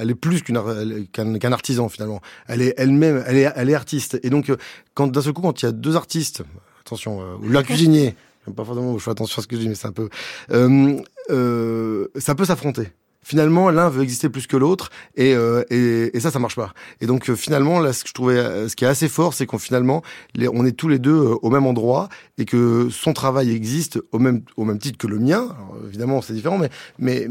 elle 0.00 0.10
est 0.10 0.14
plus 0.14 0.42
qu'un 0.42 1.38
qu 1.38 1.46
artisan 1.46 1.88
finalement. 1.88 2.20
Elle 2.46 2.62
est 2.62 2.74
elle-même, 2.76 3.22
elle 3.26 3.36
est, 3.36 3.52
elle 3.54 3.70
est 3.70 3.74
artiste. 3.74 4.18
Et 4.22 4.30
donc, 4.30 4.52
quand 4.94 5.06
d'un 5.06 5.22
seul 5.22 5.32
coup, 5.32 5.42
quand 5.42 5.62
il 5.62 5.66
y 5.66 5.68
a 5.68 5.72
deux 5.72 5.96
artistes, 5.96 6.42
attention, 6.80 7.20
euh, 7.20 7.36
ou 7.42 7.48
l'un 7.48 7.62
cuisinier, 7.64 8.14
pas 8.56 8.64
forcément, 8.64 8.96
je 8.98 9.02
fais 9.02 9.10
attention 9.10 9.40
à 9.40 9.42
ce 9.42 9.48
que 9.48 9.56
je 9.56 9.62
dis, 9.62 9.68
mais 9.68 9.74
c'est 9.74 9.88
un 9.88 9.92
peu, 9.92 10.08
euh, 10.50 11.00
euh, 11.30 12.08
ça 12.16 12.34
peut 12.34 12.44
s'affronter 12.44 12.88
finalement 13.24 13.70
l'un 13.70 13.88
veut 13.88 14.02
exister 14.02 14.28
plus 14.28 14.46
que 14.46 14.56
l'autre 14.56 14.90
et, 15.16 15.34
euh, 15.34 15.64
et, 15.70 16.16
et, 16.16 16.20
ça 16.20 16.30
ça 16.30 16.38
marche 16.38 16.54
pas. 16.54 16.72
Et 17.00 17.06
donc 17.06 17.28
euh, 17.28 17.34
finalement 17.34 17.80
là 17.80 17.92
ce 17.92 18.04
que 18.04 18.08
je 18.08 18.14
trouvais 18.14 18.36
euh, 18.36 18.68
ce 18.68 18.76
qui 18.76 18.84
est 18.84 18.88
assez 18.88 19.08
fort 19.08 19.34
c'est 19.34 19.46
qu'on 19.46 19.58
finalement 19.58 20.02
les, 20.34 20.48
on 20.48 20.64
est 20.64 20.72
tous 20.72 20.88
les 20.88 20.98
deux 20.98 21.16
euh, 21.16 21.34
au 21.42 21.50
même 21.50 21.66
endroit 21.66 22.08
et 22.38 22.44
que 22.44 22.88
son 22.90 23.12
travail 23.12 23.50
existe 23.50 23.98
au 24.12 24.18
même 24.18 24.42
au 24.56 24.64
même 24.64 24.78
titre 24.78 24.98
que 24.98 25.06
le 25.06 25.18
mien. 25.18 25.48
Alors, 25.56 25.76
évidemment 25.88 26.22
c'est 26.22 26.34
différent 26.34 26.58
mais 26.58 26.70
mais 26.98 27.26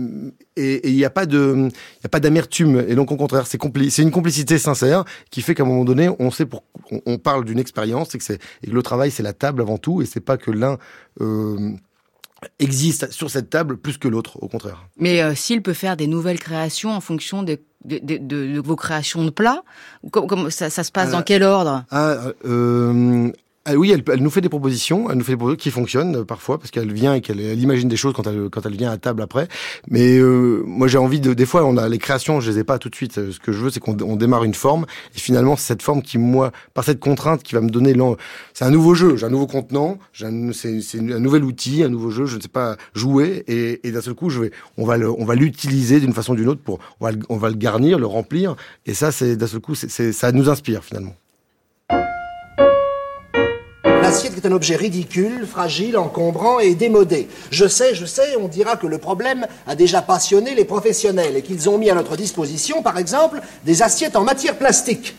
et 0.55 0.89
il 0.89 0.95
n'y 0.95 1.05
a 1.05 1.09
pas 1.09 1.25
de 1.25 1.69
il 1.69 2.03
y 2.03 2.05
a 2.05 2.09
pas 2.09 2.19
d'amertume. 2.19 2.83
Et 2.87 2.95
donc 2.95 3.11
au 3.11 3.15
contraire 3.15 3.47
c'est 3.47 3.59
c'est 3.89 4.01
une 4.01 4.11
complicité 4.11 4.57
sincère 4.57 5.05
qui 5.29 5.41
fait 5.41 5.55
qu'à 5.55 5.63
un 5.63 5.67
moment 5.67 5.85
donné 5.85 6.09
on 6.19 6.31
sait 6.31 6.45
pour 6.45 6.63
on, 6.91 7.01
on 7.05 7.17
parle 7.17 7.45
d'une 7.45 7.59
expérience 7.59 8.15
et 8.15 8.17
que 8.17 8.23
c'est 8.23 8.41
et 8.63 8.67
que 8.67 8.71
le 8.71 8.81
travail 8.81 9.11
c'est 9.11 9.23
la 9.23 9.33
table 9.33 9.61
avant 9.61 9.77
tout 9.77 10.01
et 10.01 10.05
c'est 10.05 10.19
pas 10.19 10.37
que 10.37 10.51
l'un 10.51 10.77
euh, 11.21 11.71
existe 12.59 13.11
sur 13.11 13.29
cette 13.29 13.49
table 13.49 13.77
plus 13.77 13.97
que 13.97 14.07
l'autre, 14.07 14.41
au 14.41 14.47
contraire. 14.47 14.87
Mais 14.97 15.21
euh, 15.21 15.35
s'il 15.35 15.61
peut 15.61 15.73
faire 15.73 15.97
des 15.97 16.07
nouvelles 16.07 16.39
créations 16.39 16.91
en 16.91 17.01
fonction 17.01 17.43
de, 17.43 17.59
de, 17.85 17.99
de, 17.99 18.17
de 18.17 18.61
vos 18.63 18.75
créations 18.75 19.23
de 19.23 19.29
plats, 19.29 19.63
comme, 20.11 20.27
comme 20.27 20.49
ça, 20.51 20.69
ça, 20.69 20.83
se 20.83 20.91
passe 20.91 21.09
euh, 21.09 21.13
dans 21.13 21.23
quel 21.23 21.43
ordre? 21.43 21.85
Ah, 21.91 22.17
euh, 22.45 23.31
ah 23.65 23.75
oui, 23.75 23.91
elle, 23.91 24.03
elle, 24.11 24.21
nous 24.21 24.29
fait 24.29 24.41
des 24.41 24.49
propositions, 24.49 25.09
elle 25.09 25.17
nous 25.17 25.23
fait 25.23 25.31
des 25.31 25.37
propositions 25.37 25.63
qui 25.63 25.71
fonctionnent 25.71 26.17
euh, 26.17 26.25
parfois 26.25 26.57
parce 26.57 26.69
qu'elle 26.69 26.91
vient 26.91 27.13
et 27.13 27.21
qu'elle 27.21 27.39
imagine 27.39 27.87
des 27.87 27.95
choses 27.95 28.13
quand 28.13 28.27
elle 28.27 28.49
quand 28.51 28.65
elle 28.65 28.75
vient 28.75 28.91
à 28.91 28.97
table 28.97 29.21
après. 29.21 29.47
Mais 29.87 30.17
euh, 30.17 30.61
moi 30.65 30.89
j'ai 30.89 30.97
envie 30.97 31.21
de 31.21 31.33
des 31.33 31.45
fois 31.45 31.63
on 31.63 31.77
a 31.77 31.87
les 31.87 31.97
créations, 31.97 32.41
je 32.41 32.51
les 32.51 32.59
ai 32.59 32.65
pas 32.65 32.77
tout 32.77 32.89
de 32.89 32.95
suite. 32.95 33.13
Ce 33.13 33.39
que 33.39 33.53
je 33.53 33.59
veux 33.59 33.69
c'est 33.69 33.79
qu'on 33.79 33.93
démarre 34.17 34.43
une 34.43 34.53
forme 34.53 34.85
et 35.15 35.19
finalement 35.19 35.55
c'est 35.55 35.67
cette 35.67 35.81
forme 35.81 36.01
qui 36.01 36.17
moi 36.17 36.51
par 36.73 36.83
cette 36.83 36.99
contrainte 36.99 37.41
qui 37.41 37.55
va 37.55 37.61
me 37.61 37.69
donner 37.69 37.95
c'est 38.53 38.65
un 38.65 38.71
nouveau 38.71 38.95
jeu, 38.95 39.15
j'ai 39.15 39.25
un 39.25 39.29
nouveau 39.29 39.47
contenant, 39.47 39.97
c'est 40.11 40.25
un 40.25 41.19
nouvel 41.19 41.45
outil, 41.45 41.83
un 41.83 41.89
nouveau 41.89 42.09
jeu, 42.09 42.25
je 42.25 42.35
ne 42.35 42.41
sais 42.41 42.49
pas 42.49 42.75
jouer 42.93 43.45
et, 43.47 43.87
et 43.87 43.91
d'un 43.91 44.01
seul 44.01 44.13
coup 44.13 44.29
je 44.29 44.41
vais 44.41 44.51
on 44.77 44.85
va 44.85 44.97
le, 44.97 45.09
on 45.09 45.23
va 45.23 45.35
l'utiliser 45.35 46.01
d'une 46.01 46.13
façon 46.13 46.33
ou 46.33 46.35
d'une 46.35 46.49
autre 46.49 46.61
pour 46.61 46.79
on 46.99 47.05
va, 47.05 47.11
le, 47.13 47.19
on 47.29 47.37
va 47.37 47.49
le 47.49 47.55
garnir, 47.55 47.97
le 47.97 48.07
remplir 48.07 48.57
et 48.85 48.93
ça 48.93 49.13
c'est 49.13 49.37
d'un 49.37 49.47
seul 49.47 49.61
coup 49.61 49.73
c'est 49.73 50.11
ça 50.11 50.33
nous 50.33 50.49
inspire 50.49 50.83
finalement. 50.83 51.15
L'assiette 54.13 54.37
est 54.37 54.47
un 54.47 54.51
objet 54.51 54.75
ridicule, 54.75 55.47
fragile, 55.47 55.97
encombrant 55.97 56.59
et 56.59 56.75
démodé. 56.75 57.27
Je 57.49 57.67
sais, 57.67 57.95
je 57.95 58.05
sais, 58.05 58.37
on 58.39 58.47
dira 58.47 58.75
que 58.75 58.85
le 58.85 58.99
problème 58.99 59.47
a 59.65 59.73
déjà 59.73 60.03
passionné 60.03 60.53
les 60.53 60.65
professionnels 60.65 61.35
et 61.35 61.41
qu'ils 61.41 61.67
ont 61.67 61.79
mis 61.79 61.89
à 61.89 61.95
notre 61.95 62.15
disposition, 62.15 62.83
par 62.83 62.99
exemple, 62.99 63.41
des 63.65 63.81
assiettes 63.81 64.15
en 64.15 64.23
matière 64.23 64.55
plastique. 64.55 65.15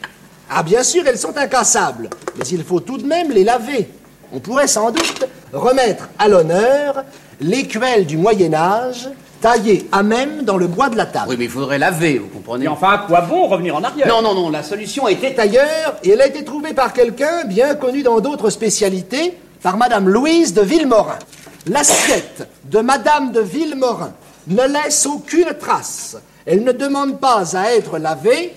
Ah, 0.49 0.63
bien 0.63 0.85
sûr, 0.85 1.03
elles 1.09 1.19
sont 1.19 1.37
incassables, 1.37 2.09
mais 2.39 2.47
il 2.47 2.63
faut 2.63 2.79
tout 2.79 2.97
de 2.97 3.05
même 3.05 3.33
les 3.33 3.43
laver. 3.43 3.89
On 4.33 4.39
pourrait 4.39 4.69
sans 4.69 4.93
doute 4.93 5.27
remettre 5.53 6.09
à 6.17 6.29
l'honneur 6.29 7.03
l'écuelle 7.41 8.07
du 8.07 8.17
Moyen 8.17 8.55
Âge 8.55 9.09
taillé 9.45 9.87
à 9.93 10.03
même 10.03 10.41
dans 10.45 10.57
le 10.57 10.67
bois 10.67 10.89
de 10.89 10.97
la 10.97 11.05
table. 11.05 11.27
Oui, 11.29 11.37
mais 11.39 11.45
il 11.45 11.51
faudrait 11.51 11.79
laver, 11.79 12.17
vous 12.17 12.29
comprenez 12.29 12.65
Et 12.65 12.69
enfin, 12.69 12.93
à 12.93 12.99
quoi 13.07 13.21
bon 13.21 13.47
revenir 13.47 13.77
en 13.77 13.85
arrière? 13.85 14.09
Non, 14.09 14.23
non, 14.23 14.35
non, 14.35 14.49
la 14.49 14.63
solution 14.63 15.07
était 15.07 15.39
ailleurs 15.39 15.97
et 16.03 16.13
elle 16.13 16.23
a 16.23 16.27
été 16.27 16.45
trouvée 16.45 16.73
par 16.73 16.95
quelqu'un 16.95 17.45
bien 17.45 17.75
connu 17.75 18.03
dans 18.03 18.21
d'autres 18.21 18.49
spécialités, 18.49 19.37
par 19.63 19.77
Madame 19.77 20.09
Louise 20.09 20.55
de 20.55 20.63
Villemorin. 20.63 21.19
L'assiette 21.67 22.49
de 22.71 22.79
Madame 22.79 23.33
de 23.33 23.41
Villemorin 23.41 24.15
ne 24.47 24.63
laisse 24.63 25.05
aucune 25.05 25.53
trace. 25.61 26.17
Elle 26.47 26.65
ne 26.65 26.73
demande 26.73 27.21
pas 27.21 27.55
à 27.55 27.75
être 27.75 27.99
lavée, 27.99 28.55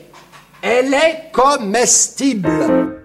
elle 0.62 0.94
est 0.94 1.32
comestible. 1.34 2.96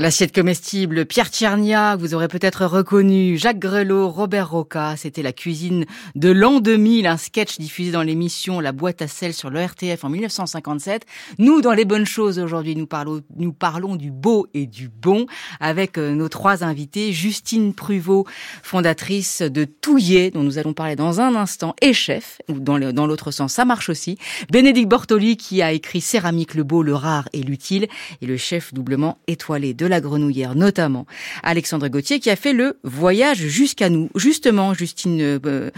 L'assiette 0.00 0.34
comestible, 0.34 1.04
Pierre 1.04 1.28
Tchernia, 1.28 1.94
vous 1.94 2.14
aurez 2.14 2.28
peut-être 2.28 2.64
reconnu, 2.64 3.36
Jacques 3.36 3.58
Grelot, 3.58 4.08
Robert 4.08 4.50
Roca, 4.50 4.94
c'était 4.96 5.20
la 5.20 5.34
cuisine 5.34 5.84
de 6.14 6.30
l'an 6.30 6.60
2000, 6.60 7.06
un 7.06 7.18
sketch 7.18 7.58
diffusé 7.58 7.90
dans 7.90 8.02
l'émission 8.02 8.60
La 8.60 8.72
boîte 8.72 9.02
à 9.02 9.08
sel 9.08 9.34
sur 9.34 9.50
le 9.50 9.60
RTF 9.60 10.02
en 10.02 10.08
1957. 10.08 11.04
Nous, 11.36 11.60
dans 11.60 11.74
les 11.74 11.84
bonnes 11.84 12.06
choses 12.06 12.38
aujourd'hui, 12.38 12.76
nous 12.76 12.86
parlons, 12.86 13.20
nous 13.36 13.52
parlons 13.52 13.94
du 13.94 14.10
beau 14.10 14.46
et 14.54 14.64
du 14.64 14.88
bon 14.88 15.26
avec 15.60 15.98
euh, 15.98 16.14
nos 16.14 16.30
trois 16.30 16.64
invités, 16.64 17.12
Justine 17.12 17.74
Pruvot, 17.74 18.26
fondatrice 18.62 19.42
de 19.42 19.66
Touillet, 19.66 20.30
dont 20.30 20.42
nous 20.42 20.56
allons 20.56 20.72
parler 20.72 20.96
dans 20.96 21.20
un 21.20 21.34
instant, 21.34 21.74
et 21.82 21.92
chef, 21.92 22.40
dans 22.48 22.78
l'autre 22.78 23.32
sens, 23.32 23.52
ça 23.52 23.66
marche 23.66 23.90
aussi, 23.90 24.16
Bénédicte 24.50 24.88
Bortoli 24.88 25.36
qui 25.36 25.60
a 25.60 25.72
écrit 25.72 26.00
Céramique, 26.00 26.54
le 26.54 26.64
beau, 26.64 26.82
le 26.82 26.94
rare 26.94 27.28
et 27.34 27.42
l'utile, 27.42 27.86
et 28.22 28.26
le 28.26 28.38
chef 28.38 28.72
doublement 28.72 29.18
étoilé 29.26 29.74
de 29.74 29.89
la 29.90 30.00
Grenouillère 30.00 30.54
notamment. 30.54 31.06
Alexandre 31.42 31.88
Gauthier 31.88 32.20
qui 32.20 32.30
a 32.30 32.36
fait 32.36 32.52
le 32.52 32.78
voyage 32.82 33.38
jusqu'à 33.38 33.90
nous. 33.90 34.08
Justement, 34.14 34.74
Justine, 34.74 35.20
euh, 35.20 35.70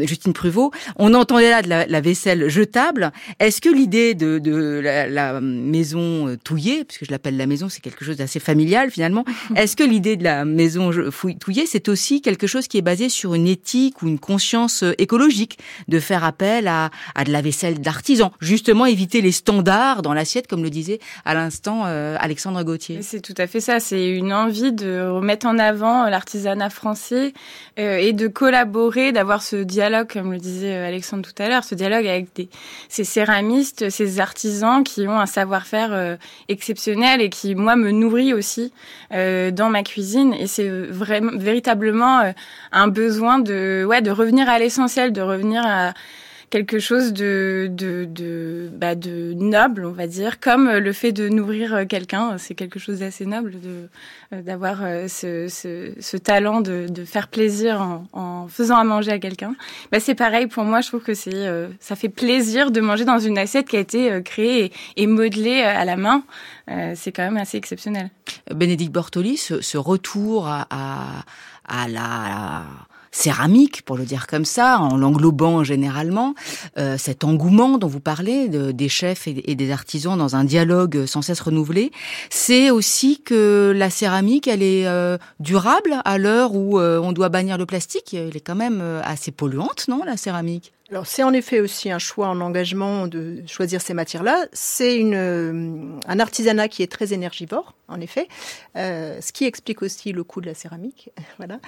Justine 0.00 0.32
Pruvot, 0.32 0.72
on 0.96 1.14
entendait 1.14 1.50
là 1.50 1.62
de 1.62 1.68
la, 1.68 2.00
vaisselle 2.00 2.48
jetable. 2.48 3.12
Est-ce 3.38 3.60
que 3.60 3.68
l'idée 3.68 4.14
de, 4.14 4.38
de 4.38 4.80
la, 4.82 5.40
maison 5.40 6.28
euh, 6.28 6.36
touillée, 6.42 6.84
puisque 6.84 7.04
je 7.06 7.10
l'appelle 7.10 7.36
la 7.36 7.46
maison, 7.46 7.68
c'est 7.68 7.80
quelque 7.80 8.04
chose 8.04 8.16
d'assez 8.16 8.40
familial 8.40 8.90
finalement, 8.90 9.24
est-ce 9.56 9.76
que 9.76 9.84
l'idée 9.84 10.16
de 10.16 10.24
la 10.24 10.44
maison 10.44 10.90
touillée, 11.38 11.66
c'est 11.66 11.88
aussi 11.88 12.20
quelque 12.20 12.46
chose 12.46 12.68
qui 12.68 12.78
est 12.78 12.82
basé 12.82 13.08
sur 13.08 13.34
une 13.34 13.46
éthique 13.46 14.02
ou 14.02 14.08
une 14.08 14.18
conscience 14.18 14.82
euh, 14.82 14.92
écologique, 14.98 15.58
de 15.88 16.00
faire 16.00 16.24
appel 16.24 16.68
à, 16.68 16.90
à 17.14 17.24
de 17.24 17.32
la 17.32 17.42
vaisselle 17.42 17.80
d'artisan, 17.80 18.32
justement 18.40 18.86
éviter 18.86 19.20
les 19.20 19.32
standards 19.32 20.02
dans 20.02 20.14
l'assiette, 20.14 20.46
comme 20.46 20.62
le 20.62 20.70
disait 20.70 20.98
à 21.24 21.34
l'instant 21.34 21.84
Alexandre 21.84 22.62
Gauthier 22.62 23.00
C'est 23.02 23.20
tout 23.20 23.33
à 23.38 23.46
fait 23.46 23.60
ça. 23.60 23.80
C'est 23.80 24.08
une 24.08 24.32
envie 24.32 24.72
de 24.72 25.06
remettre 25.08 25.46
en 25.46 25.58
avant 25.58 26.08
l'artisanat 26.08 26.70
français 26.70 27.32
euh, 27.78 27.96
et 27.96 28.12
de 28.12 28.28
collaborer, 28.28 29.12
d'avoir 29.12 29.42
ce 29.42 29.56
dialogue, 29.56 30.08
comme 30.12 30.32
le 30.32 30.38
disait 30.38 30.74
euh, 30.74 30.88
Alexandre 30.88 31.28
tout 31.28 31.42
à 31.42 31.48
l'heure, 31.48 31.64
ce 31.64 31.74
dialogue 31.74 32.06
avec 32.06 32.34
des, 32.34 32.48
ces 32.88 33.04
céramistes, 33.04 33.90
ces 33.90 34.20
artisans 34.20 34.84
qui 34.84 35.06
ont 35.08 35.18
un 35.18 35.26
savoir-faire 35.26 35.92
euh, 35.92 36.16
exceptionnel 36.48 37.20
et 37.20 37.30
qui, 37.30 37.54
moi, 37.54 37.76
me 37.76 37.90
nourrit 37.90 38.32
aussi 38.32 38.72
dans 39.10 39.70
ma 39.70 39.82
cuisine. 39.82 40.34
Et 40.34 40.46
c'est 40.46 40.68
vraiment 40.68 41.32
véritablement 41.36 42.32
un 42.72 42.88
besoin 42.88 43.38
de, 43.38 43.84
ouais, 43.86 44.02
de 44.02 44.10
revenir 44.10 44.48
à 44.48 44.58
l'essentiel, 44.58 45.12
de 45.12 45.20
revenir 45.20 45.62
à 45.64 45.94
quelque 46.50 46.78
chose 46.78 47.12
de 47.12 47.68
de 47.70 48.04
de, 48.04 48.68
bah, 48.72 48.94
de 48.94 49.32
noble, 49.34 49.84
on 49.86 49.92
va 49.92 50.06
dire, 50.06 50.40
comme 50.40 50.70
le 50.70 50.92
fait 50.92 51.12
de 51.12 51.28
nourrir 51.28 51.86
quelqu'un, 51.88 52.38
c'est 52.38 52.54
quelque 52.54 52.78
chose 52.78 53.00
d'assez 53.00 53.26
noble 53.26 53.60
de 53.60 53.88
euh, 54.34 54.42
d'avoir 54.42 54.80
euh, 54.82 55.08
ce, 55.08 55.48
ce, 55.48 56.16
talent 56.16 56.60
de, 56.60 56.86
de 56.88 57.04
faire 57.04 57.28
plaisir 57.28 58.00
en, 58.12 58.46
faisant 58.48 58.76
à 58.76 58.84
manger 58.84 59.12
à 59.12 59.18
quelqu'un. 59.18 59.54
Bah, 59.90 60.00
c'est 60.00 60.14
pareil 60.14 60.46
pour 60.46 60.64
moi, 60.64 60.80
je 60.80 60.88
trouve 60.88 61.02
que 61.02 61.14
c'est 61.14 61.34
euh, 61.34 61.68
ça 61.80 61.96
fait 61.96 62.08
plaisir 62.08 62.70
de 62.70 62.80
manger 62.80 63.04
dans 63.04 63.18
une 63.18 63.38
assiette 63.38 63.68
qui 63.68 63.76
a 63.76 63.80
été 63.80 64.22
créée 64.22 64.72
et, 64.96 65.06
modelée 65.06 65.62
à 65.62 65.84
la 65.84 65.96
main. 65.96 66.24
c'est 66.94 67.12
quand 67.12 67.22
même 67.22 67.36
assez 67.36 67.56
exceptionnel. 67.56 68.10
Bénédicte 68.52 68.92
Bortoli, 68.92 69.36
ce, 69.36 69.76
retour 69.76 70.48
à, 70.48 70.66
à, 71.66 71.88
la, 71.88 72.64
céramique, 73.14 73.82
pour 73.82 73.96
le 73.96 74.04
dire 74.04 74.26
comme 74.26 74.44
ça, 74.44 74.78
en 74.80 74.96
l'englobant 74.96 75.62
généralement, 75.62 76.34
euh, 76.78 76.96
cet 76.98 77.22
engouement 77.22 77.78
dont 77.78 77.86
vous 77.86 78.00
parlez 78.00 78.48
de, 78.48 78.72
des 78.72 78.88
chefs 78.88 79.28
et, 79.28 79.54
des 79.54 79.70
artisans 79.70 80.18
dans 80.18 80.34
un 80.34 80.44
dialogue 80.44 81.06
sans 81.06 81.22
cesse 81.22 81.40
renouvelé, 81.40 81.92
c'est 82.28 82.70
aussi 82.70 83.20
que 83.22 83.72
la 83.74 83.88
céramique, 83.88 84.48
elle 84.48 84.62
est 84.62 84.86
euh, 84.86 85.16
durable 85.38 86.00
à 86.04 86.18
l'heure 86.18 86.54
où 86.54 86.80
euh, 86.80 86.98
on 86.98 87.12
doit 87.12 87.28
bannir 87.28 87.56
le 87.56 87.66
plastique. 87.66 88.14
Elle 88.14 88.36
est 88.36 88.40
quand 88.40 88.56
même 88.56 88.82
assez 89.04 89.30
polluante, 89.30 89.86
non, 89.88 90.02
la 90.04 90.16
céramique? 90.16 90.72
Alors 90.90 91.06
c'est 91.06 91.22
en 91.22 91.32
effet 91.32 91.60
aussi 91.60 91.90
un 91.90 91.98
choix 91.98 92.28
en 92.28 92.42
engagement 92.42 93.06
de 93.06 93.42
choisir 93.46 93.80
ces 93.80 93.94
matières-là. 93.94 94.44
C'est 94.52 94.98
une 94.98 95.14
euh, 95.14 95.98
un 96.06 96.20
artisanat 96.20 96.68
qui 96.68 96.82
est 96.82 96.92
très 96.92 97.14
énergivore, 97.14 97.74
en 97.88 98.02
effet, 98.02 98.28
euh, 98.76 99.18
ce 99.22 99.32
qui 99.32 99.46
explique 99.46 99.80
aussi 99.80 100.12
le 100.12 100.24
coût 100.24 100.42
de 100.42 100.46
la 100.46 100.52
céramique. 100.52 101.10
voilà, 101.38 101.58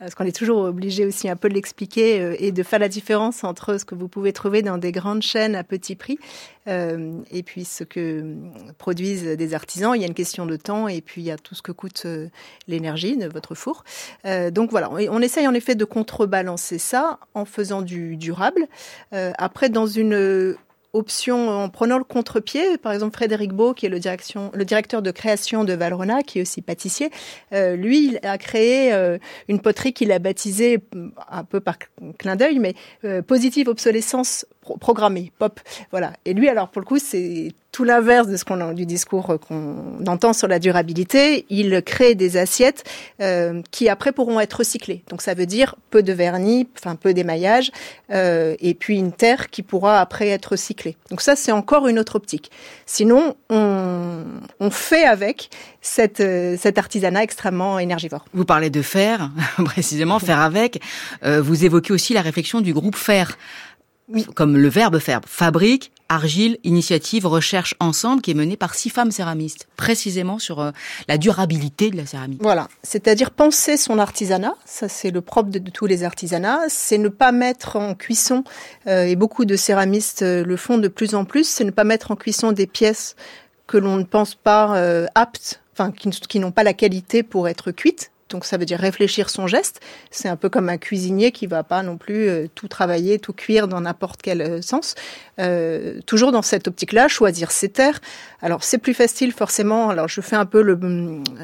parce 0.00 0.16
qu'on 0.16 0.24
est 0.24 0.34
toujours 0.34 0.62
obligé 0.62 1.06
aussi 1.06 1.28
un 1.28 1.36
peu 1.36 1.48
de 1.48 1.54
l'expliquer 1.54 2.20
euh, 2.20 2.36
et 2.40 2.50
de 2.50 2.62
faire 2.64 2.80
la 2.80 2.88
différence 2.88 3.44
entre 3.44 3.78
ce 3.78 3.84
que 3.84 3.94
vous 3.94 4.08
pouvez 4.08 4.32
trouver 4.32 4.62
dans 4.62 4.76
des 4.76 4.90
grandes 4.90 5.22
chaînes 5.22 5.54
à 5.54 5.62
petit 5.62 5.94
prix 5.94 6.18
et 6.66 7.42
puis 7.44 7.66
ce 7.66 7.84
que 7.84 8.36
produisent 8.78 9.24
des 9.24 9.52
artisans. 9.52 9.92
Il 9.94 10.00
y 10.00 10.04
a 10.04 10.06
une 10.06 10.14
question 10.14 10.46
de 10.46 10.56
temps 10.56 10.88
et 10.88 11.02
puis 11.02 11.20
il 11.20 11.26
y 11.26 11.30
a 11.30 11.36
tout 11.36 11.54
ce 11.54 11.60
que 11.60 11.72
coûte 11.72 12.06
l'énergie 12.68 13.18
de 13.18 13.26
votre 13.28 13.54
four. 13.54 13.84
Donc 14.50 14.70
voilà, 14.70 14.90
on, 14.90 15.20
essaye 15.20 15.46
en 15.46 15.52
effet 15.52 15.74
de 15.74 15.84
contrebalancer 15.84 16.78
ça 16.78 17.18
en 17.34 17.44
faisant 17.44 17.82
du 17.82 18.16
durable. 18.16 18.63
Après, 19.12 19.68
dans 19.68 19.86
une 19.86 20.56
option 20.94 21.48
en 21.48 21.68
prenant 21.68 21.98
le 21.98 22.04
contre-pied. 22.04 22.78
Par 22.78 22.92
exemple, 22.92 23.14
Frédéric 23.14 23.52
Beau, 23.52 23.74
qui 23.74 23.86
est 23.86 23.88
le, 23.88 23.98
directeur 23.98 25.02
de 25.02 25.10
création 25.10 25.64
de 25.64 25.74
Valrona, 25.74 26.22
qui 26.22 26.38
est 26.38 26.42
aussi 26.42 26.62
pâtissier, 26.62 27.10
euh, 27.52 27.76
lui, 27.76 28.06
il 28.06 28.20
a 28.26 28.38
créé 28.38 28.94
euh, 28.94 29.18
une 29.48 29.60
poterie 29.60 29.92
qu'il 29.92 30.12
a 30.12 30.18
baptisée, 30.18 30.78
un 31.28 31.44
peu 31.44 31.60
par 31.60 31.76
clin 32.18 32.36
d'œil, 32.36 32.58
mais 32.60 32.74
euh, 33.04 33.20
positive 33.20 33.68
obsolescence 33.68 34.46
programmée, 34.80 35.32
pop. 35.38 35.60
Voilà. 35.90 36.12
Et 36.24 36.32
lui, 36.32 36.48
alors 36.48 36.68
pour 36.68 36.80
le 36.80 36.86
coup, 36.86 36.98
c'est 36.98 37.52
tout 37.74 37.82
l'inverse 37.82 38.28
de 38.28 38.36
ce 38.36 38.44
qu'on 38.44 38.72
du 38.72 38.86
discours 38.86 39.36
qu'on 39.48 40.06
entend 40.06 40.32
sur 40.32 40.46
la 40.46 40.60
durabilité. 40.60 41.44
Il 41.50 41.82
crée 41.82 42.14
des 42.14 42.36
assiettes 42.36 42.84
euh, 43.20 43.62
qui 43.72 43.88
après 43.88 44.12
pourront 44.12 44.38
être 44.38 44.54
recyclées. 44.54 45.02
Donc 45.10 45.22
ça 45.22 45.34
veut 45.34 45.44
dire 45.44 45.74
peu 45.90 46.04
de 46.04 46.12
vernis, 46.12 46.68
enfin 46.78 46.94
peu 46.94 47.12
d'émaillage, 47.12 47.72
euh, 48.12 48.54
et 48.60 48.74
puis 48.74 48.96
une 48.96 49.10
terre 49.10 49.50
qui 49.50 49.62
pourra 49.62 50.00
après 50.00 50.28
être 50.28 50.52
recyclée. 50.52 50.96
Donc 51.10 51.20
ça 51.20 51.34
c'est 51.34 51.50
encore 51.50 51.88
une 51.88 51.98
autre 51.98 52.14
optique. 52.14 52.52
Sinon 52.86 53.34
on, 53.50 54.22
on 54.60 54.70
fait 54.70 55.04
avec 55.04 55.50
cette, 55.84 56.20
euh, 56.20 56.56
cet 56.56 56.78
artisanat 56.78 57.24
extrêmement 57.24 57.80
énergivore. 57.80 58.24
Vous 58.34 58.44
parlez 58.44 58.70
de 58.70 58.82
fer, 58.82 59.30
précisément 59.64 60.20
faire 60.20 60.38
avec. 60.38 60.80
Euh, 61.24 61.42
vous 61.42 61.64
évoquez 61.64 61.92
aussi 61.92 62.14
la 62.14 62.22
réflexion 62.22 62.60
du 62.60 62.72
groupe 62.72 62.96
fer 64.12 64.34
comme 64.34 64.56
le 64.56 64.68
verbe 64.68 64.98
faire, 64.98 65.20
fabrique, 65.26 65.92
argile, 66.08 66.58
initiative, 66.64 67.26
recherche 67.26 67.74
ensemble, 67.80 68.22
qui 68.22 68.30
est 68.30 68.34
menée 68.34 68.56
par 68.56 68.74
six 68.74 68.90
femmes 68.90 69.10
céramistes, 69.10 69.66
précisément 69.76 70.38
sur 70.38 70.60
euh, 70.60 70.70
la 71.08 71.18
durabilité 71.18 71.90
de 71.90 71.96
la 71.96 72.06
céramique. 72.06 72.40
Voilà, 72.42 72.68
c'est-à-dire 72.82 73.30
penser 73.30 73.76
son 73.76 73.98
artisanat, 73.98 74.54
ça 74.64 74.88
c'est 74.88 75.10
le 75.10 75.20
propre 75.20 75.50
de, 75.50 75.58
tous 75.58 75.86
les 75.86 76.04
artisanats, 76.04 76.60
c'est 76.68 76.98
ne 76.98 77.08
pas 77.08 77.32
mettre 77.32 77.76
en 77.76 77.94
cuisson, 77.94 78.44
euh, 78.86 79.04
et 79.04 79.16
beaucoup 79.16 79.44
de 79.44 79.56
céramistes 79.56 80.22
euh, 80.22 80.44
le 80.44 80.56
font 80.56 80.78
de 80.78 80.88
plus 80.88 81.14
en 81.14 81.24
plus, 81.24 81.48
c'est 81.48 81.64
ne 81.64 81.70
pas 81.70 81.84
mettre 81.84 82.10
en 82.10 82.16
cuisson 82.16 82.52
des 82.52 82.66
pièces 82.66 83.16
que 83.66 83.78
l'on 83.78 83.96
ne 83.96 84.04
pense 84.04 84.34
pas 84.34 84.78
aptes 85.14 85.62
enfin 85.72 85.90
qui, 85.90 86.10
qui 86.10 86.38
n'ont 86.38 86.52
pas 86.52 86.64
la 86.64 86.74
qualité 86.74 87.22
pour 87.22 87.48
être 87.48 87.70
cuites. 87.70 88.10
Donc 88.34 88.46
ça 88.46 88.56
veut 88.56 88.64
dire 88.64 88.80
réfléchir 88.80 89.30
son 89.30 89.46
geste. 89.46 89.80
C'est 90.10 90.28
un 90.28 90.34
peu 90.34 90.48
comme 90.48 90.68
un 90.68 90.76
cuisinier 90.76 91.30
qui 91.30 91.46
va 91.46 91.62
pas 91.62 91.84
non 91.84 91.96
plus 91.96 92.28
euh, 92.28 92.48
tout 92.52 92.66
travailler, 92.66 93.20
tout 93.20 93.32
cuire 93.32 93.68
dans 93.68 93.80
n'importe 93.80 94.22
quel 94.22 94.42
euh, 94.42 94.60
sens. 94.60 94.96
Euh, 95.38 96.00
toujours 96.04 96.32
dans 96.32 96.42
cette 96.42 96.66
optique-là, 96.66 97.06
choisir 97.06 97.52
ses 97.52 97.68
terres. 97.68 98.00
Alors 98.42 98.64
c'est 98.64 98.78
plus 98.78 98.92
facile 98.92 99.30
forcément. 99.30 99.88
Alors 99.88 100.08
je 100.08 100.20
fais 100.20 100.34
un 100.34 100.46
peu 100.46 100.62
le, 100.62 100.76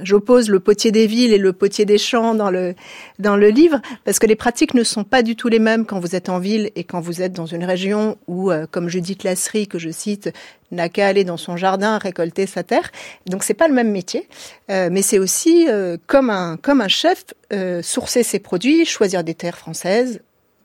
j'oppose 0.03 0.51
le 0.51 0.59
potier 0.59 0.91
des 0.91 1.07
villes 1.07 1.33
et 1.33 1.39
le 1.39 1.53
potier 1.53 1.85
des 1.85 1.97
champs 1.97 2.35
dans 2.35 2.51
le 2.51 2.75
dans 3.21 3.37
le 3.37 3.51
livre 3.51 3.81
parce 4.05 4.19
que 4.19 4.27
les 4.27 4.37
pratiques 4.37 4.75
ne 4.75 4.83
sont 4.83 5.05
pas 5.05 5.23
du 5.23 5.37
tout 5.37 5.47
les 5.47 5.61
mêmes 5.61 5.87
quand 5.87 6.01
vous 6.01 6.17
êtes 6.17 6.29
en 6.29 6.41
ville 6.41 6.73
et 6.75 6.83
quand 6.83 7.01
vous 7.01 7.23
êtes 7.23 7.33
dans 7.33 7.47
une 7.47 7.65
région 7.65 8.19
où, 8.27 8.51
comme 8.73 8.89
Judith 8.89 9.23
Lasserie 9.23 9.69
que 9.69 9.79
je 9.79 9.91
cite, 9.91 10.33
n'a 10.71 10.89
qu'à 10.89 11.07
aller 11.07 11.25
dans 11.25 11.37
son 11.37 11.57
jardin 11.57 11.99
récolter 11.99 12.47
sa 12.47 12.63
terre. 12.63 12.91
Donc 13.27 13.43
c'est 13.43 13.55
pas 13.55 13.69
le 13.69 13.75
même 13.75 13.91
métier, 13.91 14.29
euh, 14.71 14.89
mais 14.91 15.03
c'est 15.03 15.19
aussi 15.19 15.67
euh, 15.69 15.97
comme 16.07 16.31
un 16.31 16.57
comme 16.57 16.81
un 16.81 16.89
chef 16.89 17.25
euh, 17.53 17.83
sourcer 17.83 18.23
ses 18.23 18.39
produits, 18.39 18.85
choisir 18.85 19.25
des 19.25 19.35
terres 19.35 19.59
françaises 19.59 20.21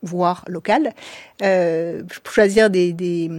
voire 0.05 0.45
locales, 0.47 0.93
euh, 1.41 2.03
choisir 2.23 2.69
des, 2.69 2.93
des, 2.93 3.29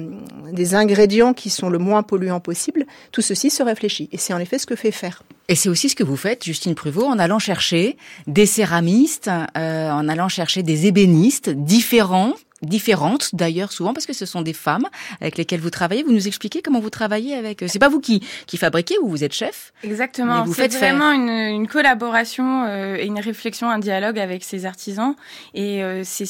des, 0.53 0.75
ingrédients 0.75 1.33
qui 1.33 1.49
sont 1.49 1.71
le 1.71 1.79
moins 1.79 2.03
polluants 2.03 2.41
possible, 2.41 2.87
tout 3.13 3.23
ceci 3.23 3.51
se 3.51 3.63
réfléchit. 3.63 4.09
Et 4.13 4.19
c'est 4.19 4.35
en 4.35 4.39
effet 4.39 4.59
ce 4.59 4.67
que 4.67 4.77
fait 4.77 4.91
faire. 4.91 5.23
Et 5.49 5.55
c'est 5.55 5.69
aussi 5.69 5.89
ce 5.89 5.95
que 5.95 6.03
vous 6.03 6.17
faites, 6.17 6.45
Justine 6.45 6.75
Pruvot, 6.75 7.05
en 7.05 7.19
allant 7.19 7.39
chercher 7.39 7.97
des 8.27 8.47
céramistes, 8.47 9.31
euh, 9.57 9.91
en 9.91 10.09
allant 10.09 10.29
chercher 10.29 10.63
des 10.63 10.87
ébénistes 10.87 11.51
différents 11.51 12.35
différentes 12.63 13.35
d'ailleurs 13.35 13.71
souvent 13.73 13.93
parce 13.93 14.07
que 14.07 14.13
ce 14.13 14.25
sont 14.25 14.41
des 14.41 14.53
femmes 14.53 14.87
avec 15.21 15.37
lesquelles 15.37 15.61
vous 15.61 15.71
travaillez. 15.71 16.03
Vous 16.03 16.13
nous 16.13 16.27
expliquez 16.27 16.63
comment 16.63 16.81
vous 16.81 16.91
travaillez 16.91 17.35
avec 17.35 17.63
eux. 17.63 17.69
C'est 17.69 17.79
pas 17.79 17.89
vous 17.89 18.01
qui 18.01 18.27
qui 18.47 18.57
fabriquez 18.57 18.97
ou 19.03 19.09
vous 19.09 19.25
êtes 19.25 19.35
chef. 19.35 19.73
Exactement. 19.83 20.45
Vous 20.45 20.55
faites 20.55 20.75
vraiment 20.75 21.13
une, 21.13 21.29
une, 21.29 21.69
collaboration 21.69 22.65
euh, 22.65 22.97
et 22.97 23.07
une 23.07 23.21
réflexion, 23.21 23.69
un 23.69 23.79
dialogue 23.79 24.19
avec 24.19 24.43
ces 24.45 24.65
artisans. 24.65 25.15
Et 25.55 25.83
euh, 25.83 26.03
c'est 26.05 26.27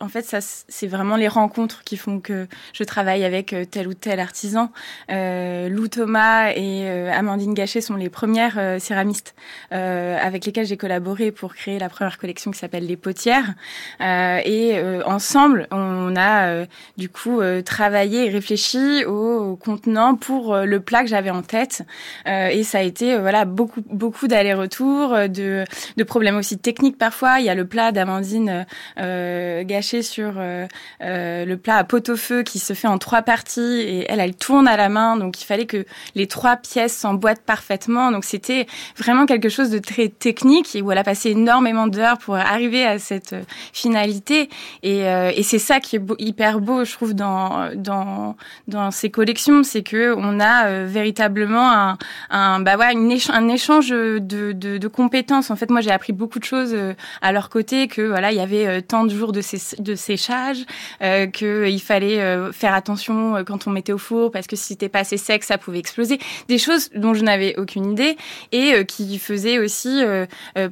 en 0.00 0.08
fait 0.08 0.22
ça 0.22 0.38
c'est 0.40 0.86
vraiment 0.86 1.16
les 1.16 1.28
rencontres 1.28 1.82
qui 1.84 1.96
font 1.96 2.20
que 2.20 2.46
je 2.72 2.84
travaille 2.84 3.24
avec 3.24 3.52
euh, 3.52 3.64
tel 3.64 3.86
ou 3.88 3.94
tel 3.94 4.20
artisan. 4.20 4.72
Euh, 5.10 5.68
Lou 5.68 5.88
Thomas 5.88 6.52
et 6.54 6.88
Amandine 7.10 7.54
Gachet 7.54 7.80
sont 7.80 7.96
les 7.96 8.08
premières 8.08 8.80
céramistes 8.80 9.34
avec 9.70 10.46
lesquelles 10.46 10.66
j'ai 10.66 10.76
collaboré 10.76 11.32
pour 11.32 11.54
créer 11.54 11.78
la 11.78 11.88
première 11.88 12.18
collection 12.18 12.50
qui 12.50 12.58
s'appelle 12.58 12.86
les 12.86 12.96
potières. 12.96 13.54
et 14.00 14.80
ensemble 15.04 15.49
on 15.70 16.16
a 16.16 16.46
euh, 16.48 16.66
du 16.96 17.08
coup 17.08 17.40
euh, 17.40 17.62
travaillé 17.62 18.26
et 18.26 18.30
réfléchi 18.30 19.04
au, 19.04 19.56
contenant 19.56 20.14
pour 20.14 20.54
euh, 20.54 20.64
le 20.64 20.80
plat 20.80 21.02
que 21.02 21.08
j'avais 21.08 21.30
en 21.30 21.42
tête. 21.42 21.82
et 22.26 22.62
ça 22.64 22.78
a 22.78 22.82
été 22.82 23.16
voilà 23.18 23.44
beaucoup 23.44 23.82
beaucoup 23.90 24.28
d'allers-retours, 24.28 25.28
de, 25.28 25.64
problèmes 26.04 26.36
aussi 26.36 26.58
techniques 26.58 26.98
parfois. 26.98 27.40
Il 27.40 27.46
y 27.46 27.48
a 27.48 27.54
le 27.54 27.66
plat 27.66 27.92
d'Amandine 27.92 28.66
gâché 28.96 30.02
sur 30.02 30.34
le 30.36 31.54
plat 31.56 31.76
à 31.76 31.84
pot-au-feu 31.84 32.42
qui 32.42 32.58
se 32.58 32.72
fait 32.72 32.88
en 32.88 32.98
trois 32.98 33.22
parties 33.22 33.80
et 33.80 34.06
elle 34.08 34.20
elle 34.20 34.34
tourne 34.34 34.68
à 34.68 34.76
la 34.76 34.88
main, 34.88 35.16
donc 35.16 35.40
il 35.40 35.44
fallait 35.44 35.66
que 35.66 35.84
les 36.14 36.26
trois 36.26 36.56
pièces 36.56 36.96
s'emboîtent 36.96 37.42
parfaitement. 37.42 38.12
Donc 38.12 38.24
c'était 38.24 38.66
vraiment 38.96 39.26
quelque 39.26 39.48
chose 39.48 39.70
de 39.70 39.78
très 39.78 40.08
technique 40.08 40.74
et 40.74 40.82
où 40.82 40.92
elle 40.92 40.98
a 40.98 41.04
passé 41.04 41.30
énormément 41.30 41.86
d'heures 41.86 42.18
pour 42.18 42.36
arriver 42.36 42.84
à 42.84 42.98
cette 42.98 43.34
finalité. 43.72 44.48
C'est 45.42 45.58
ça 45.58 45.80
qui 45.80 45.96
est 45.96 46.02
hyper 46.18 46.60
beau, 46.60 46.84
je 46.84 46.92
trouve, 46.92 47.14
dans 47.14 47.70
dans 47.74 48.36
dans 48.68 48.90
ces 48.90 49.10
collections, 49.10 49.62
c'est 49.62 49.82
que 49.82 50.14
on 50.16 50.40
a 50.40 50.66
euh, 50.66 50.86
véritablement 50.88 51.72
un, 51.72 51.98
un 52.30 52.60
bah 52.60 52.76
ouais, 52.76 52.86
un 52.86 53.48
échange 53.48 53.90
de, 53.90 54.18
de, 54.18 54.78
de, 54.78 54.88
compétences. 54.88 55.50
En 55.50 55.56
fait, 55.56 55.70
moi, 55.70 55.80
j'ai 55.80 55.90
appris 55.90 56.12
beaucoup 56.12 56.38
de 56.38 56.44
choses 56.44 56.72
euh, 56.74 56.94
à 57.22 57.32
leur 57.32 57.48
côté, 57.48 57.88
que 57.88 58.02
voilà, 58.02 58.32
il 58.32 58.36
y 58.36 58.40
avait 58.40 58.66
euh, 58.66 58.80
tant 58.80 59.04
de 59.04 59.10
jours 59.10 59.32
de, 59.32 59.40
séchage, 59.40 60.64
euh, 61.02 61.26
qu'il 61.26 61.80
fallait 61.80 62.20
faire 62.52 62.74
attention 62.74 63.44
quand 63.44 63.66
on 63.66 63.70
mettait 63.70 63.92
au 63.92 63.98
four, 63.98 64.30
parce 64.30 64.46
que 64.46 64.56
si 64.56 64.68
c'était 64.68 64.88
pas 64.88 65.00
assez 65.00 65.16
sec, 65.16 65.44
ça 65.44 65.58
pouvait 65.58 65.78
exploser. 65.78 66.18
Des 66.48 66.58
choses 66.58 66.90
dont 66.94 67.14
je 67.14 67.22
n'avais 67.22 67.54
aucune 67.56 67.92
idée 67.92 68.16
et 68.52 68.84
qui 68.86 69.18
faisaient 69.18 69.58
aussi 69.58 70.02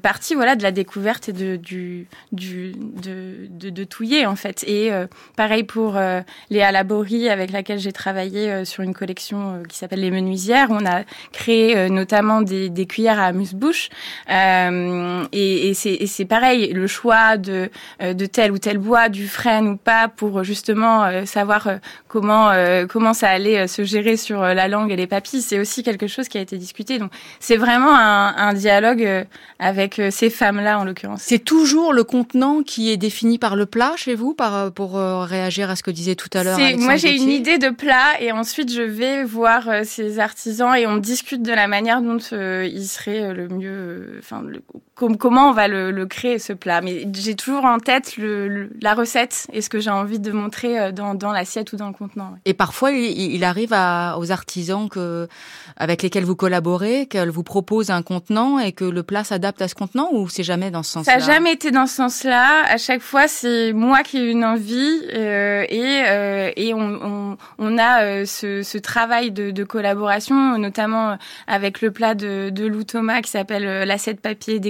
partie, 0.02 0.34
voilà, 0.34 0.56
de 0.56 0.62
la 0.62 0.72
découverte 0.72 1.28
et 1.28 1.32
de 1.32 1.56
du 1.56 2.06
du 2.32 2.72
de, 2.72 3.46
de, 3.50 3.70
de 3.70 3.84
touiller 3.84 4.26
en 4.26 4.36
fait. 4.36 4.57
Et 4.66 4.92
euh, 4.92 5.06
pareil 5.36 5.64
pour 5.64 5.96
euh, 5.96 6.20
Léa 6.50 6.72
Laborie, 6.72 7.28
avec 7.28 7.50
laquelle 7.50 7.78
j'ai 7.78 7.92
travaillé 7.92 8.50
euh, 8.50 8.64
sur 8.64 8.82
une 8.82 8.94
collection 8.94 9.62
qui 9.68 9.76
s'appelle 9.76 10.00
Les 10.00 10.10
Menuisières. 10.10 10.68
On 10.70 10.84
a 10.86 11.02
créé 11.32 11.88
notamment 11.88 12.42
des, 12.42 12.86
cuillères 12.86 13.18
à 13.18 13.26
amuse-bouche. 13.26 13.90
et, 14.28 15.72
c'est 15.74 16.24
pareil, 16.24 16.72
le 16.72 16.86
choix 16.86 17.36
de, 17.36 17.70
de 18.00 18.26
tel 18.26 18.52
ou 18.52 18.58
tel 18.58 18.78
bois, 18.78 19.08
du 19.08 19.28
frêne 19.28 19.68
ou 19.68 19.76
pas, 19.76 20.08
pour 20.08 20.44
justement 20.44 21.26
savoir 21.26 21.68
comment 22.08 22.50
comment 22.88 23.14
ça 23.14 23.28
allait 23.28 23.66
se 23.66 23.84
gérer 23.84 24.16
sur 24.16 24.40
la 24.40 24.68
langue 24.68 24.90
et 24.90 24.96
les 24.96 25.06
papilles, 25.06 25.42
c'est 25.42 25.58
aussi 25.58 25.82
quelque 25.82 26.06
chose 26.06 26.28
qui 26.28 26.38
a 26.38 26.40
été 26.40 26.56
discuté. 26.56 26.98
Donc 26.98 27.10
c'est 27.40 27.56
vraiment 27.56 27.94
un, 27.94 28.34
un 28.36 28.54
dialogue 28.54 29.26
avec 29.58 30.00
ces 30.10 30.30
femmes-là 30.30 30.78
en 30.78 30.84
l'occurrence. 30.84 31.22
C'est 31.22 31.44
toujours 31.44 31.92
le 31.92 32.04
contenant 32.04 32.62
qui 32.62 32.90
est 32.90 32.96
défini 32.96 33.38
par 33.38 33.56
le 33.56 33.66
plat 33.66 33.94
chez 33.96 34.14
vous, 34.14 34.34
par 34.34 34.47
euh, 34.54 34.70
pour 34.70 34.96
euh, 34.96 35.24
réagir 35.24 35.70
à 35.70 35.76
ce 35.76 35.82
que 35.82 35.90
disait 35.90 36.14
tout 36.14 36.30
à 36.34 36.44
l'heure 36.44 36.58
Moi, 36.78 36.96
j'ai 36.96 37.14
une 37.14 37.28
idée 37.28 37.58
de 37.58 37.70
plat 37.70 38.20
et 38.20 38.32
ensuite 38.32 38.72
je 38.72 38.82
vais 38.82 39.24
voir 39.24 39.68
euh, 39.68 39.82
ces 39.84 40.18
artisans 40.18 40.74
et 40.74 40.86
on 40.86 40.96
discute 40.96 41.42
de 41.42 41.52
la 41.52 41.66
manière 41.66 42.02
dont 42.02 42.18
il 42.18 42.86
serait 42.86 43.32
le 43.34 43.48
mieux, 43.48 44.16
enfin, 44.18 44.42
comment 45.18 45.50
on 45.50 45.52
va 45.52 45.68
le, 45.68 46.06
créer 46.06 46.38
ce 46.38 46.52
plat. 46.52 46.80
Mais 46.80 47.06
j'ai 47.14 47.34
toujours 47.34 47.64
en 47.64 47.78
tête 47.78 48.16
le, 48.16 48.70
la 48.80 48.94
recette 48.94 49.46
et 49.52 49.60
ce 49.60 49.68
que 49.68 49.80
j'ai 49.80 49.90
envie 49.90 50.18
de 50.18 50.32
montrer 50.32 50.92
dans, 50.92 51.14
dans 51.14 51.32
l'assiette 51.32 51.72
ou 51.72 51.76
dans 51.76 51.88
le 51.88 51.92
contenant. 51.92 52.36
Et 52.44 52.54
parfois, 52.54 52.90
il, 52.92 53.44
arrive 53.44 53.72
à, 53.72 54.16
aux 54.18 54.30
artisans 54.30 54.88
que, 54.88 55.28
avec 55.76 56.02
lesquels 56.02 56.24
vous 56.24 56.36
collaborez, 56.36 57.06
qu'elles 57.06 57.30
vous 57.30 57.42
proposent 57.42 57.90
un 57.90 58.02
contenant 58.02 58.58
et 58.58 58.72
que 58.72 58.84
le 58.84 59.02
plat 59.02 59.24
s'adapte 59.24 59.62
à 59.62 59.68
ce 59.68 59.74
contenant 59.74 60.08
ou 60.12 60.28
c'est 60.28 60.42
jamais 60.42 60.70
dans 60.70 60.82
ce 60.82 60.92
sens-là? 60.92 61.12
Ça 61.12 61.18
n'a 61.18 61.34
jamais 61.34 61.52
été 61.52 61.70
dans 61.70 61.86
ce 61.86 61.96
sens-là. 61.96 62.64
À 62.68 62.78
chaque 62.78 63.02
fois, 63.02 63.28
c'est 63.28 63.72
moi 63.72 64.02
qui 64.02 64.18
ai 64.18 64.30
une 64.30 64.44
envie 64.44 65.02
euh, 65.14 65.64
et, 65.68 66.02
euh, 66.06 66.50
et 66.56 66.74
on, 66.74 66.80
on, 66.80 67.36
on 67.58 67.78
a 67.78 68.02
euh, 68.02 68.24
ce, 68.24 68.62
ce, 68.62 68.78
travail 68.78 69.30
de, 69.30 69.50
de, 69.50 69.64
collaboration, 69.64 70.58
notamment 70.58 71.18
avec 71.46 71.80
le 71.80 71.90
plat 71.90 72.14
de, 72.14 72.50
de 72.50 72.66
Lou 72.66 72.84
Thomas 72.84 73.20
qui 73.20 73.30
s'appelle 73.30 73.86
l'assiette 73.86 74.20
papier 74.20 74.60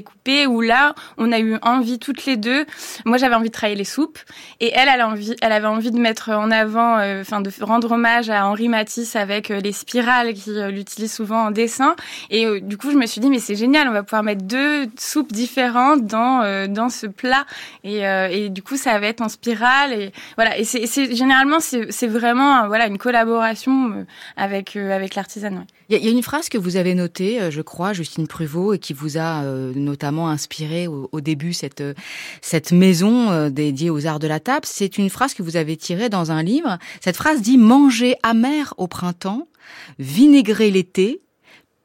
où 0.46 0.60
là, 0.60 0.94
on 1.16 1.32
a 1.32 1.38
eu 1.38 1.56
envie 1.62 1.98
toutes 1.98 2.26
les 2.26 2.36
deux. 2.36 2.66
Moi, 3.04 3.18
j'avais 3.18 3.34
envie 3.34 3.48
de 3.48 3.52
travailler 3.52 3.78
les 3.78 3.84
soupes 3.84 4.18
et 4.60 4.72
elle, 4.74 4.88
elle, 4.88 5.02
envie, 5.02 5.34
elle 5.40 5.52
avait 5.52 5.66
envie 5.66 5.90
de 5.90 5.98
mettre 5.98 6.30
en 6.30 6.50
avant, 6.50 6.98
enfin, 7.20 7.40
de 7.40 7.50
rendre 7.60 7.92
hommage 7.92 8.30
à 8.30 8.46
Henri 8.46 8.68
Matisse 8.68 9.16
avec 9.16 9.48
les 9.48 9.72
spirales 9.72 10.34
qu'il 10.34 10.76
utilise 10.76 11.12
souvent 11.12 11.46
en 11.46 11.50
dessin. 11.50 11.96
Et 12.30 12.60
du 12.60 12.76
coup, 12.76 12.90
je 12.90 12.96
me 12.96 13.06
suis 13.06 13.20
dit, 13.20 13.30
mais 13.30 13.38
c'est 13.38 13.56
génial, 13.56 13.88
on 13.88 13.92
va 13.92 14.02
pouvoir 14.02 14.22
mettre 14.22 14.42
deux 14.42 14.86
soupes 14.98 15.32
différentes 15.32 16.04
dans, 16.06 16.68
dans 16.68 16.88
ce 16.88 17.06
plat. 17.06 17.46
Et, 17.84 18.00
et 18.02 18.48
du 18.50 18.62
coup, 18.62 18.76
ça 18.76 18.98
va 18.98 19.06
être 19.06 19.20
en 19.20 19.28
spirale 19.28 19.92
et 19.92 20.12
voilà 20.36 20.58
et 20.58 20.64
c'est 20.64 21.14
généralement 21.14 21.60
c'est 21.60 22.06
vraiment 22.06 22.66
voilà 22.66 22.86
une 22.86 22.98
collaboration 22.98 23.90
euh, 23.90 24.04
avec 24.36 24.76
euh, 24.76 24.94
avec 24.94 25.14
l'artisanat. 25.14 25.64
Il 25.88 26.04
y, 26.04 26.08
a 26.08 26.10
une 26.10 26.22
phrase 26.22 26.50
que 26.50 26.58
vous 26.58 26.76
avez 26.76 26.94
notée, 26.94 27.40
euh, 27.40 27.50
je 27.50 27.62
crois, 27.62 27.94
Justine 27.94 28.26
Pruvot, 28.26 28.74
et 28.74 28.78
qui 28.78 28.92
vous 28.92 29.16
a 29.16 29.42
notamment 29.74 30.28
inspiré 30.28 30.86
au, 30.86 31.20
début 31.20 31.52
cette 31.52 31.82
cette 32.42 32.72
maison 32.72 33.48
dédiée 33.48 33.90
aux 33.90 34.06
arts 34.06 34.18
de 34.18 34.26
la 34.26 34.40
table. 34.40 34.66
C'est 34.66 34.98
une 34.98 35.10
phrase 35.10 35.34
que 35.34 35.42
vous 35.42 35.56
avez 35.56 35.76
tirée 35.76 36.08
dans 36.08 36.30
un 36.30 36.42
livre. 36.42 36.78
Cette 37.00 37.16
phrase 37.16 37.40
dit 37.40 37.58
manger 37.58 38.16
amer 38.22 38.74
au 38.76 38.86
printemps, 38.86 39.48
vinaigrer 39.98 40.70
l'été, 40.70 41.22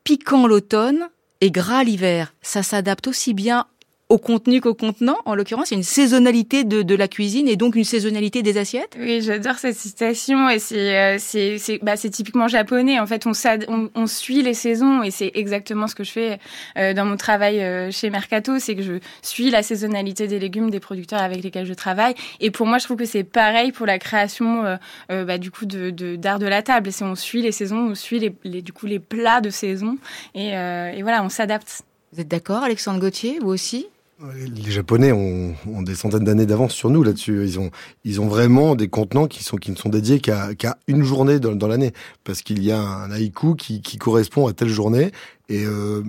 piquant 0.03 0.47
l'automne 0.47 1.09
et 1.41 1.51
gras 1.51 1.83
l'hiver. 1.83 2.33
Ça 2.41 2.63
s'adapte 2.63 3.07
aussi 3.07 3.33
bien 3.33 3.65
au 4.09 4.17
contenu 4.17 4.61
qu'au 4.61 4.73
contenant. 4.73 5.17
En 5.25 5.33
l'occurrence, 5.33 5.71
il 5.71 5.73
y 5.73 5.77
a 5.77 5.79
une 5.79 5.83
saisonnalité 5.83 6.63
de, 6.63 6.81
de, 6.81 6.95
la 6.95 7.07
cuisine 7.07 7.47
et 7.47 7.55
donc 7.55 7.75
une 7.75 7.83
saisonnalité 7.83 8.43
des 8.43 8.57
assiettes. 8.57 8.95
Oui, 8.99 9.21
j'adore 9.21 9.55
cette 9.55 9.75
citation 9.75 10.49
et 10.49 10.59
c'est 10.59 10.97
euh, 10.97 11.15
c'est 11.19 11.57
c'est 11.57 11.79
bah, 11.81 11.95
c'est 11.95 12.09
typiquement 12.09 12.47
japonais. 12.47 12.99
En 12.99 13.07
fait, 13.07 13.25
on, 13.25 13.31
on, 13.67 13.89
on 13.95 14.07
suit 14.07 14.43
les 14.43 14.53
saisons 14.53 15.03
et 15.03 15.09
c'est 15.09 15.31
exactement 15.33 15.87
ce 15.87 15.95
que 15.95 16.03
je 16.03 16.11
fais 16.11 16.39
euh, 16.77 16.93
dans 16.93 17.05
mon 17.05 17.17
travail 17.17 17.61
euh, 17.61 17.91
chez 17.91 18.09
Mercato, 18.09 18.59
c'est 18.59 18.75
que 18.75 18.83
je 18.83 18.93
suis 19.21 19.49
la 19.49 19.63
saisonnalité 19.63 20.27
des 20.27 20.39
légumes 20.39 20.69
des 20.69 20.79
producteurs 20.79 21.21
avec 21.21 21.43
lesquels 21.43 21.65
je 21.65 21.73
travaille. 21.73 22.13
Et 22.39 22.51
pour 22.51 22.67
moi, 22.67 22.77
je 22.77 22.83
trouve 22.83 22.97
que 22.97 23.05
c'est 23.05 23.23
pareil 23.23 23.71
pour 23.71 23.85
la 23.85 23.99
création 23.99 24.77
bah, 25.09 25.37
du 25.37 25.49
coup 25.49 25.65
de 25.65 26.15
d'art 26.15 26.39
de, 26.39 26.47
la 26.47 26.61
table. 26.61 26.91
C'est 26.91 27.05
on 27.05 27.15
suit 27.15 27.41
les 27.41 27.51
saisons, 27.51 27.91
on 27.91 27.95
suit 27.95 28.19
les, 28.19 28.35
les, 28.43 28.61
du 28.61 28.73
coup 28.73 28.85
les 28.85 28.99
plats 28.99 29.41
de 29.41 29.49
saison 29.49 29.97
et, 30.35 30.49
et 30.49 31.01
voilà, 31.01 31.23
on 31.23 31.29
s'adapte. 31.29 31.83
Vous 32.11 32.21
êtes 32.21 32.27
d'accord, 32.27 32.63
Alexandre 32.63 32.99
Gauthier, 32.99 33.39
vous 33.41 33.49
aussi? 33.49 33.87
Les 34.31 34.71
Japonais 34.71 35.11
ont, 35.11 35.53
ont 35.67 35.81
des 35.81 35.95
centaines 35.95 36.23
d'années 36.23 36.45
d'avance 36.45 36.73
sur 36.73 36.89
nous 36.89 37.03
là-dessus. 37.03 37.43
Ils 37.43 37.59
ont, 37.59 37.71
ils 38.03 38.21
ont 38.21 38.27
vraiment 38.27 38.75
des 38.75 38.87
contenants 38.87 39.27
qui 39.27 39.43
sont 39.43 39.57
qui 39.57 39.71
ne 39.71 39.75
sont 39.75 39.89
dédiés 39.89 40.19
qu'à 40.19 40.55
qu'à 40.55 40.77
une 40.87 41.03
journée 41.03 41.39
dans, 41.39 41.53
dans 41.53 41.67
l'année, 41.67 41.91
parce 42.23 42.41
qu'il 42.41 42.63
y 42.63 42.71
a 42.71 42.79
un 42.79 43.11
haïku 43.11 43.55
qui, 43.55 43.81
qui 43.81 43.97
correspond 43.97 44.47
à 44.47 44.53
telle 44.53 44.69
journée 44.69 45.11
et, 45.49 45.65
euh, 45.65 46.03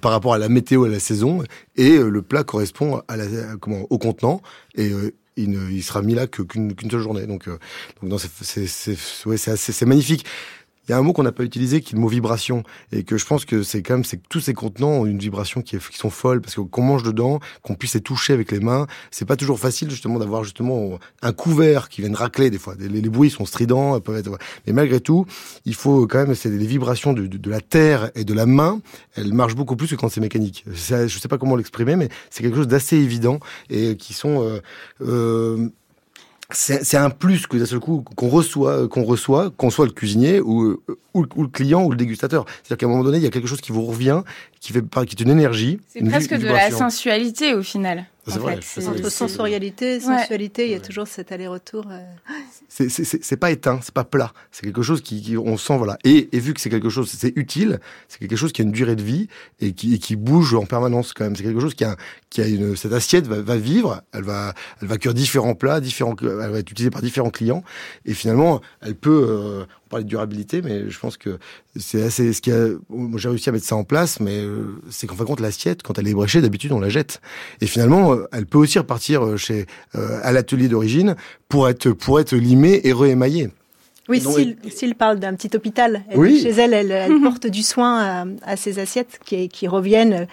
par 0.00 0.12
rapport 0.12 0.34
à 0.34 0.38
la 0.38 0.48
météo 0.48 0.86
et 0.86 0.88
à 0.88 0.92
la 0.92 1.00
saison. 1.00 1.42
Et 1.76 1.96
euh, 1.96 2.08
le 2.08 2.22
plat 2.22 2.44
correspond 2.44 3.02
à 3.06 3.16
la, 3.16 3.26
comment, 3.60 3.82
au 3.90 3.98
contenant. 3.98 4.40
Et 4.74 4.90
il, 5.36 5.50
ne, 5.50 5.70
il 5.70 5.82
sera 5.82 6.02
mis 6.02 6.14
là 6.14 6.26
qu'une 6.26 6.74
seule 6.90 7.00
journée. 7.00 7.26
Donc, 7.26 7.48
donc 8.02 8.20
c'est 8.20 8.96
ouais, 9.26 9.48
assez 9.48 9.86
magnifique. 9.86 10.24
Il 10.88 10.92
y 10.92 10.94
a 10.94 10.98
un 10.98 11.02
mot 11.02 11.12
qu'on 11.12 11.22
n'a 11.22 11.32
pas 11.32 11.44
utilisé 11.44 11.80
qui 11.80 11.94
est 11.94 11.96
le 11.96 12.00
mot 12.00 12.08
vibration 12.08 12.62
et 12.92 13.04
que 13.04 13.16
je 13.18 13.26
pense 13.26 13.44
que 13.44 13.62
c'est 13.62 13.82
quand 13.82 13.94
même 13.94 14.04
c'est 14.04 14.16
que 14.16 14.26
tous 14.28 14.40
ces 14.40 14.54
contenants 14.54 14.90
ont 14.90 15.06
une 15.06 15.18
vibration 15.18 15.60
qui, 15.62 15.76
est, 15.76 15.88
qui 15.88 15.98
sont 15.98 16.10
folles 16.10 16.40
parce 16.40 16.54
qu'on 16.54 16.82
mange 16.82 17.02
dedans, 17.02 17.40
qu'on 17.62 17.74
puisse 17.74 17.94
les 17.94 18.00
toucher 18.00 18.32
avec 18.32 18.50
les 18.52 18.60
mains, 18.60 18.86
c'est 19.10 19.26
pas 19.26 19.36
toujours 19.36 19.58
facile 19.58 19.90
justement 19.90 20.18
d'avoir 20.18 20.44
justement 20.44 20.98
un 21.22 21.32
couvert 21.32 21.88
qui 21.88 22.00
vienne 22.00 22.14
racler 22.14 22.50
des 22.50 22.58
fois. 22.58 22.74
Les, 22.78 22.88
les, 22.88 23.08
bruits 23.08 23.30
sont 23.30 23.44
stridents, 23.44 24.00
peuvent 24.00 24.16
être, 24.16 24.38
mais 24.66 24.72
malgré 24.72 25.00
tout, 25.00 25.26
il 25.64 25.74
faut 25.74 26.06
quand 26.06 26.18
même 26.18 26.34
c'est 26.34 26.50
les 26.50 26.66
vibrations 26.66 27.12
de, 27.12 27.26
de, 27.26 27.36
de, 27.36 27.50
la 27.50 27.60
terre 27.60 28.10
et 28.14 28.24
de 28.24 28.34
la 28.34 28.46
main, 28.46 28.80
elles 29.14 29.32
marchent 29.32 29.56
beaucoup 29.56 29.76
plus 29.76 29.88
que 29.88 29.96
quand 29.96 30.08
c'est 30.08 30.20
mécanique. 30.20 30.64
Je 30.72 31.08
sais 31.08 31.28
pas 31.28 31.38
comment 31.38 31.56
l'exprimer, 31.56 31.96
mais 31.96 32.08
c'est 32.30 32.42
quelque 32.42 32.56
chose 32.56 32.68
d'assez 32.68 32.96
évident 32.96 33.40
et 33.70 33.96
qui 33.96 34.14
sont 34.14 34.42
euh, 34.42 34.60
euh, 35.02 35.68
c'est 36.50 36.96
un 36.96 37.10
plus 37.10 37.46
que 37.46 37.58
d'un 37.58 37.66
seul 37.66 37.78
coup 37.78 38.02
qu'on 38.16 38.28
reçoit, 38.28 38.88
qu'on 38.88 39.04
reçoit, 39.04 39.50
qu'on 39.50 39.68
soit 39.68 39.84
le 39.84 39.92
cuisinier 39.92 40.40
ou, 40.40 40.82
ou, 41.12 41.42
le 41.42 41.48
client 41.48 41.84
ou 41.84 41.90
le 41.90 41.96
dégustateur. 41.96 42.46
C'est-à-dire 42.48 42.78
qu'à 42.78 42.86
un 42.86 42.88
moment 42.88 43.04
donné, 43.04 43.18
il 43.18 43.24
y 43.24 43.26
a 43.26 43.30
quelque 43.30 43.46
chose 43.46 43.60
qui 43.60 43.70
vous 43.70 43.84
revient, 43.84 44.22
qui 44.60 44.72
fait 44.72 44.82
qui 44.82 45.14
est 45.14 45.20
une 45.20 45.30
énergie. 45.30 45.78
C'est 45.88 46.02
presque 46.02 46.34
de 46.34 46.46
la 46.46 46.70
sensualité 46.70 47.52
au 47.54 47.62
final. 47.62 48.06
C'est 48.28 48.38
vrai. 48.38 48.58
Entre 48.86 49.10
sensorialité, 49.10 50.00
sensualité, 50.00 50.66
il 50.66 50.72
y 50.72 50.74
a 50.74 50.80
toujours 50.80 51.06
cet 51.06 51.32
aller-retour. 51.32 51.86
Euh. 51.90 52.02
C'est 52.68 53.36
pas 53.36 53.50
éteint, 53.50 53.80
c'est 53.82 53.94
pas 53.94 54.04
plat. 54.04 54.32
C'est 54.52 54.62
quelque 54.62 54.82
chose 54.82 55.00
qui, 55.00 55.36
on 55.36 55.56
sent, 55.56 55.76
voilà. 55.78 55.98
Et, 56.04 56.28
et 56.32 56.40
vu 56.40 56.54
que 56.54 56.60
c'est 56.60 56.70
quelque 56.70 56.90
chose, 56.90 57.10
c'est 57.10 57.32
utile, 57.36 57.80
c'est 58.08 58.18
quelque 58.18 58.36
chose 58.36 58.52
qui 58.52 58.62
a 58.62 58.64
une 58.64 58.72
durée 58.72 58.96
de 58.96 59.02
vie 59.02 59.28
et 59.60 59.72
qui, 59.72 59.98
qui 59.98 60.16
bouge 60.16 60.54
en 60.54 60.66
permanence 60.66 61.12
quand 61.12 61.24
même. 61.24 61.36
C'est 61.36 61.42
quelque 61.42 61.60
chose 61.60 61.74
qui 61.74 61.84
a, 61.84 61.96
qui 62.30 62.40
a 62.40 62.46
une, 62.46 62.76
cette 62.76 62.92
assiette 62.92 63.26
va, 63.26 63.40
va, 63.40 63.56
vivre, 63.56 64.02
elle 64.12 64.24
va, 64.24 64.54
elle 64.82 64.88
va 64.88 64.98
cuire 64.98 65.14
différents 65.14 65.54
plats, 65.54 65.80
différents, 65.80 66.14
elle 66.20 66.50
va 66.50 66.58
être 66.58 66.70
utilisée 66.70 66.90
par 66.90 67.02
différents 67.02 67.30
clients. 67.30 67.62
Et 68.04 68.14
finalement, 68.14 68.60
elle 68.80 68.94
peut, 68.94 69.26
euh, 69.28 69.64
on 69.88 69.92
parlait 69.92 70.04
de 70.04 70.08
durabilité, 70.08 70.60
mais 70.60 70.90
je 70.90 70.98
pense 70.98 71.16
que 71.16 71.38
c'est 71.74 72.02
assez, 72.02 72.34
ce 72.34 72.42
qui 72.42 72.52
a, 72.52 72.68
j'ai 73.16 73.28
réussi 73.28 73.48
à 73.48 73.52
mettre 73.52 73.64
ça 73.64 73.74
en 73.76 73.84
place, 73.84 74.20
mais 74.20 74.38
euh, 74.38 74.76
c'est 74.90 75.06
qu'en 75.06 75.14
fin 75.14 75.24
de 75.24 75.28
compte, 75.28 75.40
l'assiette, 75.40 75.82
quand 75.82 75.98
elle 75.98 76.06
est 76.06 76.12
bréchée, 76.12 76.42
d'habitude, 76.42 76.72
on 76.72 76.80
la 76.80 76.90
jette. 76.90 77.22
Et 77.62 77.66
finalement, 77.66 78.12
euh, 78.12 78.28
elle 78.32 78.44
peut 78.44 78.58
aussi 78.58 78.78
repartir 78.78 79.24
euh, 79.24 79.36
chez, 79.38 79.66
à 79.94 80.30
l'atelier 80.32 80.68
d'origine 80.68 81.16
pour 81.48 81.70
être, 81.70 81.90
pour 81.92 82.20
être 82.20 82.36
limée 82.36 82.82
et 82.84 82.92
réémaillée. 82.92 83.48
Oui, 84.08 84.22
s'il 84.70 84.94
parle 84.94 85.18
d'un 85.18 85.34
petit 85.34 85.54
hôpital, 85.54 86.02
chez 86.14 86.48
elle, 86.48 86.72
elle, 86.72 86.90
elle 86.90 87.20
porte 87.22 87.46
du 87.46 87.62
soin 87.62 88.00
à, 88.00 88.24
à 88.42 88.56
ses 88.56 88.78
assiettes 88.78 89.20
qui, 89.24 89.48
qui 89.48 89.68
reviennent 89.68 90.12
euh, 90.14 90.26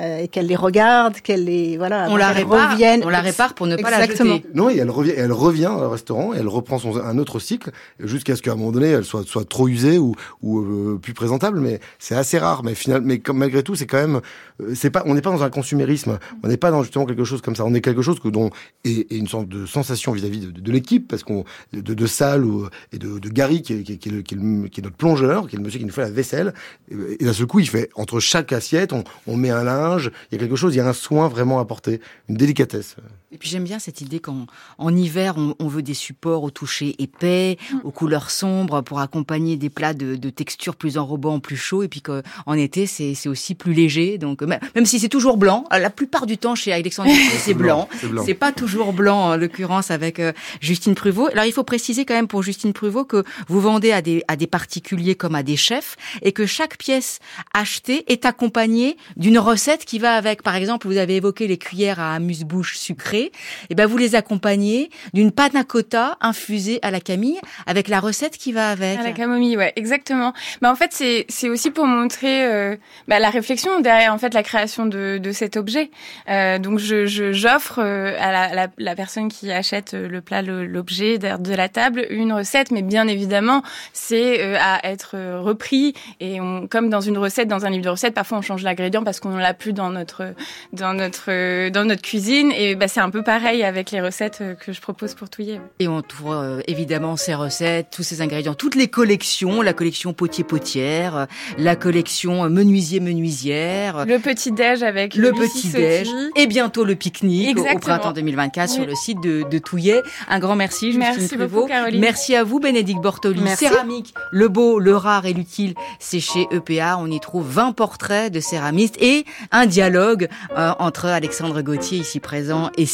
et 0.00 0.28
qu'elle 0.28 0.46
les 0.46 0.56
regarde, 0.56 1.20
qu'elle 1.20 1.44
les 1.44 1.76
voilà, 1.76 2.06
on 2.10 2.16
la 2.16 2.32
répare, 2.32 2.72
revienne. 2.72 3.02
on 3.04 3.08
la 3.08 3.20
répare 3.20 3.54
pour 3.54 3.66
ne 3.66 3.76
pas 3.76 3.90
la 3.90 4.06
jeter. 4.06 4.44
Non, 4.54 4.70
et 4.70 4.76
elle 4.76 4.90
revient, 4.90 5.12
elle 5.16 5.32
revient 5.32 5.66
au 5.66 5.88
restaurant 5.88 6.34
et 6.34 6.38
elle 6.38 6.48
reprend 6.48 6.78
son 6.78 6.96
un 6.96 7.18
autre 7.18 7.38
cycle 7.38 7.70
jusqu'à 7.98 8.36
ce 8.36 8.42
qu'à 8.42 8.52
un 8.52 8.56
moment 8.56 8.72
donné 8.72 8.88
elle 8.88 9.04
soit 9.04 9.26
soit 9.26 9.48
trop 9.48 9.68
usée 9.68 9.98
ou 9.98 10.14
ou 10.42 10.60
euh, 10.60 10.98
plus 11.00 11.14
présentable. 11.14 11.60
Mais 11.60 11.80
c'est 11.98 12.14
assez 12.14 12.38
rare. 12.38 12.62
Mais 12.64 12.74
finalement, 12.74 13.06
mais 13.06 13.18
comme 13.18 13.38
malgré 13.38 13.62
tout, 13.62 13.74
c'est 13.74 13.86
quand 13.86 14.00
même 14.00 14.20
euh, 14.62 14.74
c'est 14.74 14.90
pas 14.90 15.02
on 15.06 15.14
n'est 15.14 15.22
pas 15.22 15.30
dans 15.30 15.42
un 15.42 15.50
consumérisme. 15.50 16.18
On 16.42 16.48
n'est 16.48 16.56
pas 16.56 16.70
dans 16.70 16.82
justement 16.82 17.06
quelque 17.06 17.24
chose 17.24 17.42
comme 17.42 17.56
ça. 17.56 17.64
On 17.64 17.74
est 17.74 17.80
quelque 17.80 18.02
chose 18.02 18.20
que 18.20 18.28
dont 18.28 18.50
et, 18.84 19.16
une 19.16 19.28
sorte 19.28 19.48
de 19.48 19.66
sensation 19.66 20.12
vis-à-vis 20.12 20.40
de, 20.40 20.50
de, 20.50 20.72
l'équipe 20.72 21.08
parce 21.08 21.22
qu'on 21.22 21.44
de, 21.72 21.80
de 21.80 22.06
salle 22.06 22.44
ou 22.44 22.68
et 22.92 22.98
de, 22.98 23.18
de 23.18 23.28
Gary 23.28 23.62
qui 23.62 23.74
est, 23.74 23.82
qui, 23.82 23.92
est, 23.92 23.96
qui, 23.96 24.08
est, 24.08 24.22
qui, 24.22 24.34
est, 24.34 24.82
notre 24.82 24.96
plongeur, 24.96 25.46
qui 25.46 25.56
est 25.56 25.58
le 25.58 25.64
monsieur 25.64 25.78
qui 25.78 25.84
nous 25.84 25.92
fait 25.92 26.02
la 26.02 26.10
vaisselle. 26.10 26.54
Et, 26.90 27.24
d'un 27.24 27.32
seul 27.32 27.46
coup, 27.46 27.60
il 27.60 27.68
fait 27.68 27.90
entre 27.94 28.20
chaque 28.20 28.52
assiette, 28.52 28.92
on, 28.92 29.04
on 29.26 29.36
met 29.36 29.50
un 29.50 29.64
linge 29.64 29.89
il 29.98 30.10
y 30.32 30.34
a 30.36 30.38
quelque 30.38 30.56
chose, 30.56 30.74
il 30.74 30.78
y 30.78 30.80
a 30.80 30.86
un 30.86 30.92
soin 30.92 31.28
vraiment 31.28 31.60
apporté, 31.60 32.00
une 32.28 32.36
délicatesse. 32.36 32.96
Et 33.32 33.38
puis 33.38 33.48
j'aime 33.48 33.64
bien 33.64 33.78
cette 33.78 34.00
idée 34.00 34.18
qu'en 34.18 34.46
en 34.78 34.94
hiver, 34.94 35.36
on, 35.36 35.68
veut 35.68 35.82
des 35.82 35.94
supports 35.94 36.42
au 36.42 36.50
toucher 36.50 36.96
épais, 36.98 37.58
mm. 37.72 37.76
aux 37.84 37.92
couleurs 37.92 38.30
sombres, 38.30 38.80
pour 38.82 38.98
accompagner 38.98 39.56
des 39.56 39.70
plats 39.70 39.94
de, 39.94 40.16
de 40.16 40.30
texture 40.30 40.74
plus 40.74 40.98
enrobants, 40.98 41.38
plus 41.38 41.56
chauds, 41.56 41.84
et 41.84 41.88
puis 41.88 42.02
qu'en 42.02 42.54
été, 42.54 42.86
c'est 42.86 43.28
aussi 43.28 43.54
plus 43.54 43.72
léger. 43.72 44.18
Donc 44.18 44.42
même 44.42 44.86
si 44.86 44.98
c'est 44.98 45.08
toujours 45.08 45.36
blanc, 45.36 45.64
la 45.70 45.90
plupart 45.90 46.26
du 46.26 46.38
temps 46.38 46.54
chez 46.54 46.72
Alexandre 46.72 47.10
c'est 47.38 47.54
blanc. 47.54 47.88
C'est 48.24 48.34
pas 48.34 48.52
toujours 48.52 48.92
blanc, 48.92 49.30
en 49.30 49.36
l'occurrence 49.36 49.90
avec 49.90 50.18
euh, 50.18 50.32
Justine 50.60 50.94
Pruvot. 50.94 51.28
Alors 51.28 51.44
il 51.44 51.52
faut 51.52 51.64
préciser 51.64 52.04
quand 52.04 52.14
même 52.14 52.28
pour 52.28 52.42
Justine 52.42 52.72
Pruvot 52.72 53.04
que 53.04 53.24
vous 53.48 53.60
vendez 53.60 53.92
à 53.92 54.02
des, 54.02 54.24
à 54.28 54.36
des 54.36 54.46
particuliers 54.46 55.14
comme 55.14 55.34
à 55.34 55.42
des 55.42 55.56
chefs, 55.56 55.96
et 56.22 56.32
que 56.32 56.46
chaque 56.46 56.78
pièce 56.78 57.20
achetée 57.54 58.10
est 58.12 58.24
accompagnée 58.24 58.96
d'une 59.16 59.38
recette 59.38 59.69
qui 59.78 59.98
va 59.98 60.14
avec. 60.14 60.42
Par 60.42 60.56
exemple, 60.56 60.86
vous 60.86 60.96
avez 60.96 61.16
évoqué 61.16 61.46
les 61.46 61.58
cuillères 61.58 62.00
à 62.00 62.14
amuse-bouche 62.14 62.76
sucrées 62.76 63.20
et 63.20 63.32
eh 63.70 63.74
ben 63.74 63.86
vous 63.86 63.96
les 63.96 64.14
accompagnez 64.14 64.90
d'une 65.14 65.32
panna 65.32 65.64
cotta 65.64 66.16
infusée 66.20 66.78
à 66.82 66.90
la 66.90 67.00
camille 67.00 67.40
avec 67.66 67.88
la 67.88 68.00
recette 68.00 68.36
qui 68.36 68.52
va 68.52 68.70
avec. 68.70 68.98
À 68.98 69.02
la 69.02 69.12
camomille, 69.12 69.56
ouais, 69.56 69.72
exactement. 69.76 70.32
Mais 70.62 70.68
en 70.68 70.74
fait, 70.74 70.92
c'est 70.92 71.26
c'est 71.28 71.48
aussi 71.48 71.70
pour 71.70 71.86
montrer 71.86 72.46
euh, 72.46 72.76
bah, 73.08 73.18
la 73.18 73.30
réflexion 73.30 73.80
derrière 73.80 74.12
en 74.12 74.18
fait 74.18 74.34
la 74.34 74.42
création 74.42 74.86
de, 74.86 75.18
de 75.18 75.32
cet 75.32 75.56
objet. 75.56 75.90
Euh, 76.28 76.58
donc 76.58 76.78
je 76.78 77.06
j'offre 77.06 77.78
euh, 77.78 78.16
à 78.20 78.52
la, 78.54 78.68
la, 78.76 78.94
personne 78.94 79.28
qui 79.28 79.50
achète 79.50 79.94
euh, 79.94 80.08
le 80.08 80.20
plat, 80.20 80.42
l'objet 80.42 81.18
de 81.18 81.54
la 81.54 81.68
table, 81.68 82.06
une 82.10 82.32
recette, 82.32 82.70
mais 82.70 82.82
bien 82.82 83.06
évidemment, 83.08 83.62
c'est 83.92 84.56
à 84.56 84.80
être 84.84 85.16
repris 85.40 85.94
et 86.20 86.40
on, 86.40 86.66
comme 86.66 86.90
dans 86.90 87.00
une 87.00 87.18
recette, 87.18 87.48
dans 87.48 87.64
un 87.66 87.70
livre 87.70 87.84
de 87.84 87.90
recettes, 87.90 88.14
parfois 88.14 88.38
on 88.38 88.42
change 88.42 88.62
l'ingrédient 88.62 89.02
parce 89.02 89.20
qu'on 89.20 89.36
l'a 89.36 89.54
plus 89.60 89.72
dans 89.72 89.90
notre 89.90 90.34
dans 90.72 90.94
notre 90.94 91.68
dans 91.68 91.84
notre 91.84 92.02
cuisine 92.02 92.50
et 92.50 92.74
bah, 92.74 92.88
c'est 92.88 93.00
un 93.00 93.10
peu 93.10 93.22
pareil 93.22 93.62
avec 93.62 93.90
les 93.90 94.00
recettes 94.00 94.38
euh, 94.40 94.54
que 94.54 94.72
je 94.72 94.80
propose 94.80 95.14
pour 95.14 95.28
Touillet. 95.28 95.60
Et 95.78 95.86
on 95.86 96.02
trouve 96.02 96.32
euh, 96.32 96.60
évidemment 96.66 97.16
ces 97.16 97.34
recettes, 97.34 97.88
tous 97.92 98.02
ces 98.02 98.22
ingrédients, 98.22 98.54
toutes 98.54 98.74
les 98.74 98.88
collections, 98.88 99.62
la 99.62 99.72
collection 99.72 100.12
potier-potière, 100.12 101.16
euh, 101.16 101.26
la 101.58 101.76
collection 101.76 102.48
menuisier-menuisière. 102.48 104.06
Le 104.06 104.18
petit-déj 104.18 104.82
avec 104.82 105.14
le 105.14 105.32
petit-déj. 105.32 106.08
Et 106.36 106.46
bientôt 106.46 106.84
le 106.84 106.94
pique-nique 106.94 107.58
au, 107.58 107.78
printemps 107.78 108.12
2024 108.12 108.70
sur 108.70 108.86
le 108.86 108.94
site 108.94 109.20
de, 109.20 109.44
de 109.48 109.58
Touillet. 109.58 110.02
Un 110.28 110.38
grand 110.38 110.56
merci, 110.56 110.92
Justine 110.92 111.00
merci 111.00 111.36
Prévost. 111.36 111.70
Merci 111.92 112.34
à 112.34 112.44
vous, 112.44 112.60
Bénédicte 112.60 113.00
Bortoli. 113.00 113.40
Céramique, 113.56 114.14
le 114.32 114.48
beau, 114.48 114.78
le 114.78 114.96
rare 114.96 115.26
et 115.26 115.34
l'utile, 115.34 115.74
c'est 115.98 116.20
chez 116.20 116.46
EPA. 116.50 116.96
On 116.98 117.06
y 117.06 117.20
trouve 117.20 117.46
20 117.46 117.72
portraits 117.72 118.32
de 118.32 118.40
céramistes 118.40 118.96
et 119.02 119.24
un 119.52 119.66
dialogue 119.66 120.28
entre 120.56 121.06
Alexandre 121.06 121.62
Gauthier, 121.62 121.98
ici 121.98 122.20
présent, 122.20 122.70
et 122.76 122.86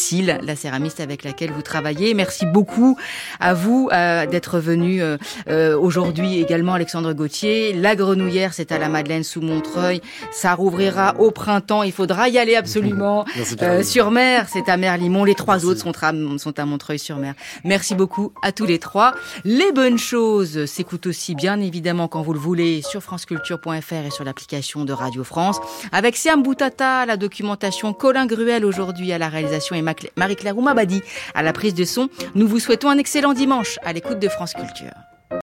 la 0.45 0.57
céramiste 0.57 1.01
avec 1.01 1.25
laquelle 1.25 1.51
vous 1.51 1.63
travaillez. 1.63 2.15
Merci 2.15 2.47
beaucoup 2.47 2.97
à 3.41 3.55
vous 3.55 3.89
euh, 3.93 4.27
d'être 4.27 4.59
venu 4.59 5.03
euh, 5.03 5.17
euh, 5.49 5.79
aujourd'hui 5.79 6.41
également, 6.41 6.75
Alexandre 6.75 7.13
Gauthier. 7.13 7.73
La 7.73 7.97
Grenouillère, 7.97 8.55
c'est 8.55 8.73
à 8.73 8.79
la 8.79 8.89
Madeleine 8.89 9.25
sous 9.25 9.41
Montreuil. 9.41 10.01
Ça 10.33 10.55
rouvrira 10.55 11.15
au 11.19 11.31
printemps. 11.31 11.83
Il 11.83 11.93
faudra 11.93 12.29
y 12.29 12.39
aller 12.39 12.57
absolument. 12.57 13.25
sur 13.83 14.11
mer, 14.11 14.47
c'est 14.53 14.69
à 14.69 14.77
Merlimont. 14.77 15.25
Les 15.25 15.35
trois 15.35 15.65
autres 15.65 15.81
sont 15.81 15.93
à, 16.03 16.13
sont 16.39 16.59
à 16.59 16.65
Montreuil-sur-Mer. 16.65 17.35
Merci 17.65 17.95
beaucoup 17.95 18.33
à 18.43 18.53
tous 18.53 18.67
les 18.67 18.79
trois. 18.79 19.15
Les 19.45 19.73
bonnes 19.73 19.99
choses 19.99 20.67
s'écoutent 20.67 21.07
aussi 21.07 21.35
bien 21.35 21.61
évidemment 21.61 22.09
quand 22.09 22.23
vous 22.23 22.33
le 22.33 22.39
voulez 22.39 22.83
sur 22.83 23.03
franceculture.fr 23.03 24.07
et 24.07 24.11
sur 24.11 24.25
l'application 24.25 24.85
de 24.85 24.93
Radio 24.93 25.25
France. 25.25 25.61
Avec 25.93 26.17
Siam 26.17 26.43
Boutata, 26.47 27.05
la 27.07 27.17
documentation 27.17 27.93
Colin 27.93 28.25
Gruel 28.25 28.65
aujourd'hui 28.65 29.11
à 29.11 29.19
la 29.19 29.29
réalisation 29.29 29.75
et 29.75 29.83
Marie-Claire 29.83 30.57
Oumabadi 30.57 31.03
à 31.35 31.43
la 31.43 31.53
prise 31.53 31.75
de 31.75 31.85
son. 31.85 32.09
Nous 32.37 32.47
vous 32.47 32.61
souhaitons 32.61 32.89
un 32.89 32.99
excellent 32.99 33.33
dimanche 33.33 33.81
à 33.83 33.93
l'écoute 33.93 34.21
de 34.21 34.29
France 34.29 34.55
Culture. 34.55 34.95